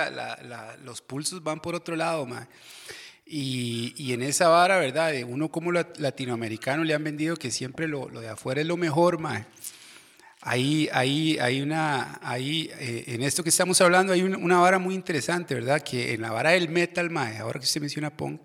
[0.83, 2.27] los pulsos van por otro lado,
[3.25, 5.13] Y, y, en esa vara, ¿verdad?
[5.27, 9.19] Uno como latinoamericano le han vendido que siempre lo, lo de afuera es lo mejor,
[9.19, 9.47] ma.
[10.43, 14.95] Ahí, ahí, hay una, ahí, eh, en esto que estamos hablando hay una, vara muy
[14.95, 15.81] interesante, ¿verdad?
[15.81, 18.41] Que en la vara del metal, ma, ahora que usted menciona punk,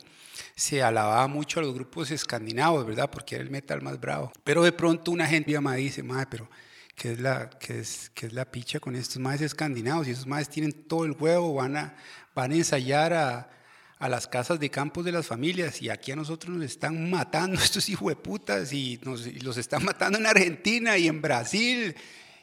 [0.54, 3.10] se alababa mucho a los grupos escandinavos, ¿verdad?
[3.10, 4.30] Porque era el metal más bravo.
[4.44, 6.50] Pero de pronto una gente me dice, ma, pero
[6.96, 10.08] que es la, que es, que es la picha con estos más escandinavos.
[10.08, 11.94] Y esos más tienen todo el huevo, van a,
[12.34, 13.50] van a ensayar a,
[13.98, 15.82] a las casas de campos de las familias.
[15.82, 19.84] Y aquí a nosotros nos están matando estos hijos de putas y, nos, los están
[19.84, 21.94] matando en Argentina y en Brasil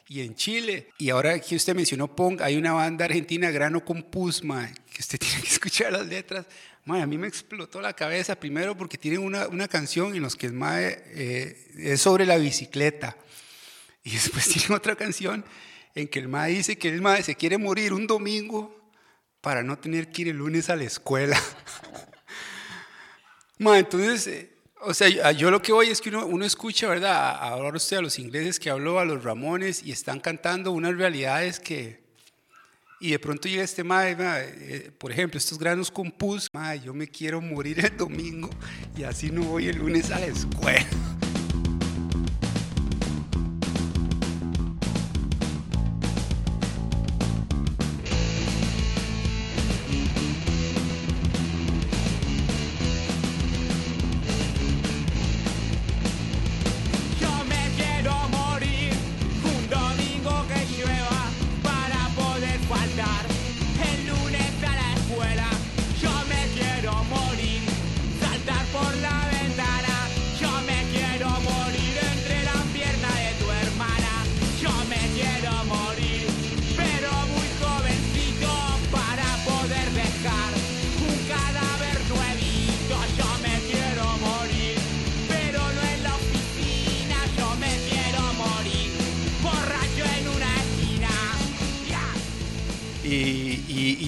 [0.08, 0.90] y en Chile.
[0.98, 5.18] Y ahora que usted mencionó Pong, hay una banda argentina, Grano con Pusma, que usted
[5.18, 6.46] tiene que escuchar las letras.
[6.84, 10.36] Mae, a mí me explotó la cabeza primero porque tienen una, una canción en los
[10.36, 13.16] que es, eh, es sobre la bicicleta.
[14.04, 15.44] Y después tiene otra canción
[15.94, 18.92] en que el mae dice que el mae se quiere morir un domingo
[19.40, 21.40] para no tener que ir el lunes a la escuela.
[23.58, 24.50] mae, entonces, eh,
[24.80, 27.36] o sea, yo lo que voy es que uno, uno escucha, ¿verdad?
[27.40, 31.58] Ahora usted a los ingleses que habló, a los Ramones, y están cantando unas realidades
[31.58, 32.04] que...
[33.00, 36.94] Y de pronto llega este mae, eh, por ejemplo, estos granos con pus, mae, yo
[36.94, 38.48] me quiero morir el domingo
[38.96, 40.86] y así no voy el lunes a la escuela.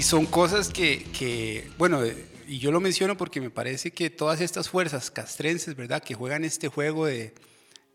[0.06, 2.00] Son cosas que, bueno,
[2.46, 6.44] y yo lo menciono porque me parece que todas estas fuerzas castrenses, ¿verdad?, que juegan
[6.44, 7.34] este juego de,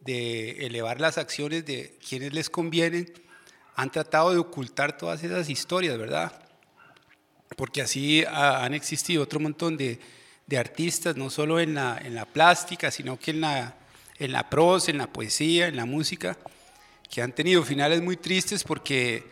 [0.06, 3.14] elevar las acciones de quienes les convienen,
[3.76, 6.34] han tratado de ocultar todas esas historias, ¿verdad?
[7.56, 10.00] Porque así han existido otro montón de,
[10.58, 13.78] artistas, no solo en la, en la plástica, sino que en la,
[14.20, 16.38] en la prosa, en la poesía, en la música,
[17.10, 19.31] que han tenido finales muy tristes porque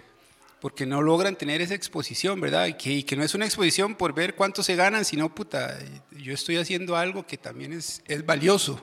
[0.60, 2.68] porque no logran tener esa exposición, ¿verdad?
[2.68, 5.78] Y que, no es una exposición por ver cuánto se ganan, sino, puta,
[6.12, 8.82] yo estoy haciendo algo que también es, valioso.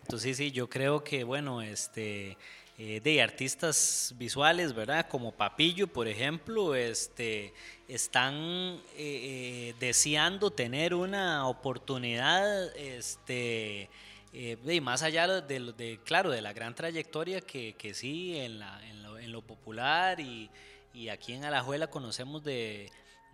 [0.00, 2.36] Entonces, sí, yo creo que, bueno, este,
[2.78, 5.08] eh, de artistas visuales, ¿verdad?
[5.08, 7.52] Como Papillo, por ejemplo, este,
[7.88, 13.90] están eh, eh, deseando tener una oportunidad, este,
[14.32, 18.80] y más allá de, de, claro, de la gran trayectoria que, que sí en, la,
[19.26, 20.50] en, lo, popular y,
[20.94, 22.90] y, aquí en Alajuela conocemos de,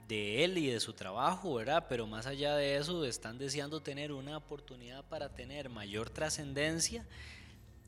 [0.08, 1.86] de, él y de su trabajo, ¿verdad?
[1.88, 7.06] Pero más allá de eso, están deseando tener una oportunidad para tener mayor trascendencia.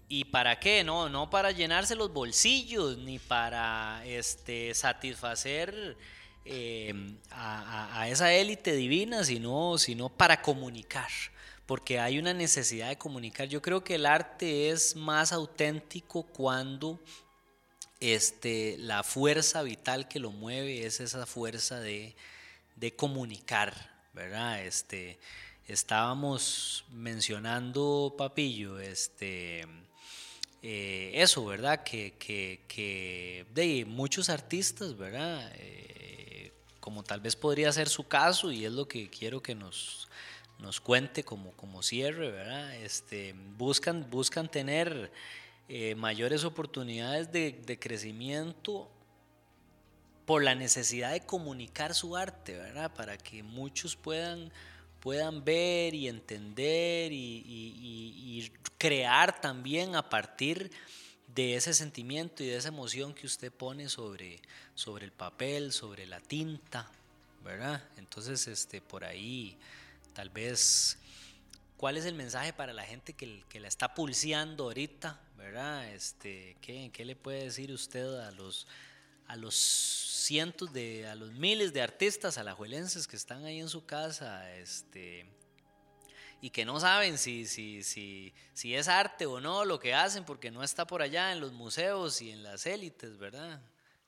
[0.08, 0.84] ¿Y para qué?
[0.84, 5.96] No, no para llenarse los bolsillos, ni para este, satisfacer
[6.44, 6.94] eh,
[7.30, 11.08] a, a, esa élite divina, sino, sino para comunicar
[11.66, 13.48] porque hay una necesidad de comunicar.
[13.48, 17.00] Yo creo que el arte es más auténtico cuando
[18.12, 22.14] este, la fuerza vital que lo mueve es esa fuerza de,
[22.76, 24.62] de comunicar, ¿verdad?
[24.64, 25.18] Este,
[25.66, 29.66] estábamos mencionando, Papillo, este,
[30.62, 31.82] eh, eso, ¿verdad?
[31.82, 35.50] Que, que, que, de muchos artistas, ¿verdad?
[35.56, 40.08] Eh, como tal vez podría ser su caso y es lo que quiero que nos
[40.58, 42.74] nos cuente como, como cierre, ¿verdad?
[42.76, 45.12] Este, buscan, buscan tener
[45.68, 48.90] eh, mayores oportunidades de, de, crecimiento
[50.26, 52.92] por la necesidad de comunicar su arte, ¿verdad?
[52.94, 54.50] Para que muchos puedan,
[55.00, 60.70] puedan ver y entender y, crear también a partir
[61.34, 64.42] de ese sentimiento y de esa emoción que usted pone sobre,
[64.74, 66.90] sobre el papel, sobre la tinta,
[67.42, 67.82] ¿verdad?
[67.96, 69.56] Entonces, este, por ahí
[70.12, 70.98] tal vez
[71.78, 75.92] cuál es el mensaje para la gente que, que la está pulseando ahorita, ¿verdad?
[75.92, 78.66] Este, ¿qué, ¿Qué le puede decir usted a los,
[79.26, 83.84] a los cientos de, a los miles de artistas alajuelenses que están ahí en su
[83.84, 85.26] casa, este,
[86.40, 90.24] y que no saben si, si, si, si es arte o no lo que hacen
[90.24, 93.60] porque no está por allá en los museos y en las élites, ¿verdad?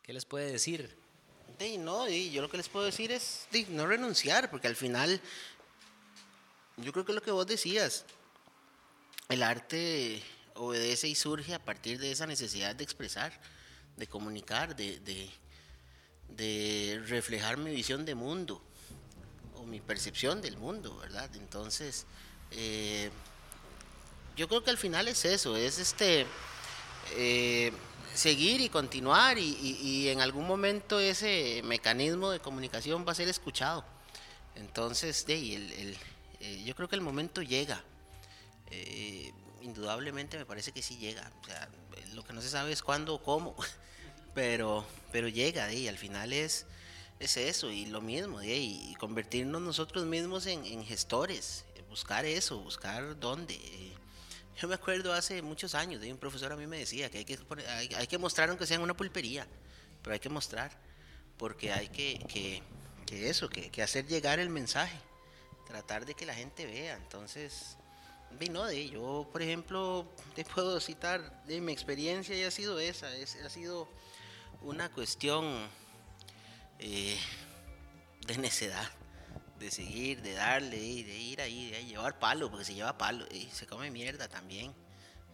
[0.03, 0.97] ¿Qué les puede decir?
[1.79, 5.21] No, yo lo que les puedo decir es no renunciar, porque al final
[6.79, 8.07] yo creo que lo que vos decías,
[9.29, 10.23] el arte
[10.57, 13.33] obedece y surge a partir de esa necesidad de expresar,
[13.97, 15.01] de comunicar, de,
[16.29, 18.63] de, reflejar mi visión de mundo
[19.55, 21.35] o mi percepción del mundo, ¿verdad?
[21.37, 22.07] Entonces,
[22.51, 23.11] eh,
[24.37, 26.27] yo creo que al final es eso, es este
[27.17, 27.73] eh,
[28.15, 33.85] seguir y continuar y, en algún momento ese mecanismo de comunicación va a ser escuchado.
[34.55, 35.97] Entonces, de, el,
[36.41, 37.83] eh, yo creo que el momento llega.
[39.67, 41.31] Indudablemente me parece que sí llega.
[41.43, 41.69] O sea,
[42.15, 43.55] lo que no se sabe es cuándo o cómo,
[44.35, 46.67] pero, pero llega y al final es,
[47.21, 53.59] es eso y lo mismo, y convertirnos nosotros mismos en, gestores, buscar eso, buscar dónde.
[54.57, 57.25] Yo me acuerdo hace muchos años, de un profesor a mí me decía que hay
[57.25, 57.39] que,
[57.69, 59.47] hay, hay, que mostrar aunque sea en una pulpería,
[60.03, 60.71] pero hay que mostrar,
[61.37, 62.63] porque hay que, que,
[63.05, 64.99] que eso, que, que hacer llegar el mensaje
[65.67, 66.97] tratar de que la gente vea.
[66.97, 67.77] Entonces,
[68.39, 73.37] de yo, por ejemplo, te puedo citar de mi experiencia y ha sido esa, es,
[73.37, 73.89] ha sido
[74.61, 75.69] una cuestión
[76.79, 77.19] eh,
[78.27, 78.91] de necedad,
[79.59, 83.49] de seguir, de darle, de ir ahí, de llevar palo, porque se lleva palo, y
[83.53, 84.75] se come mierda también,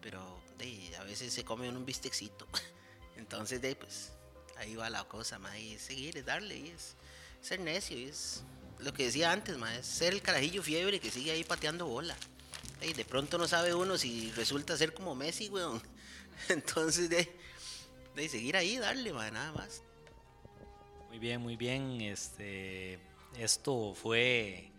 [0.01, 2.47] pero de, a veces se come un bistecito.
[3.17, 4.13] Entonces, pues,
[4.57, 6.95] ahí va la cosa, más, y seguir, es darle, y es
[7.41, 8.45] ser necio, y es
[8.79, 12.17] lo que decía antes, ma, es ser el carajillo fiebre que sigue ahí pateando bola.
[12.91, 15.81] De pronto no sabe uno si resulta ser como Messi, weón.
[16.49, 17.29] Entonces, de,
[18.17, 19.83] de seguir ahí, darle, ma, nada más.
[21.09, 22.01] Muy bien, muy bien.
[22.01, 22.99] Este,
[23.39, 24.73] esto fue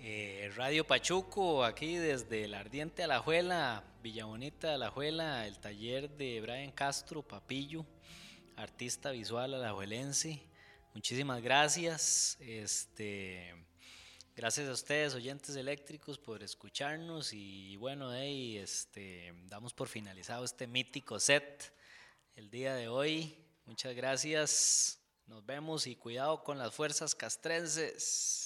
[0.00, 6.72] eh, Radio Pachuco, aquí desde el Ardiente Alajuela, Villa Bonita Alajuela, el taller de Brian
[6.72, 7.84] Castro, Papillo,
[8.56, 10.42] artista visual alajuelense.
[10.94, 12.38] Muchísimas gracias.
[12.40, 13.54] Este,
[14.36, 17.32] gracias a ustedes, oyentes eléctricos, por escucharnos.
[17.32, 21.72] Y bueno, hey, este, damos por finalizado este mítico set
[22.36, 23.36] el día de hoy.
[23.66, 25.00] Muchas gracias.
[25.26, 28.43] Nos vemos y cuidado con las fuerzas castrenses.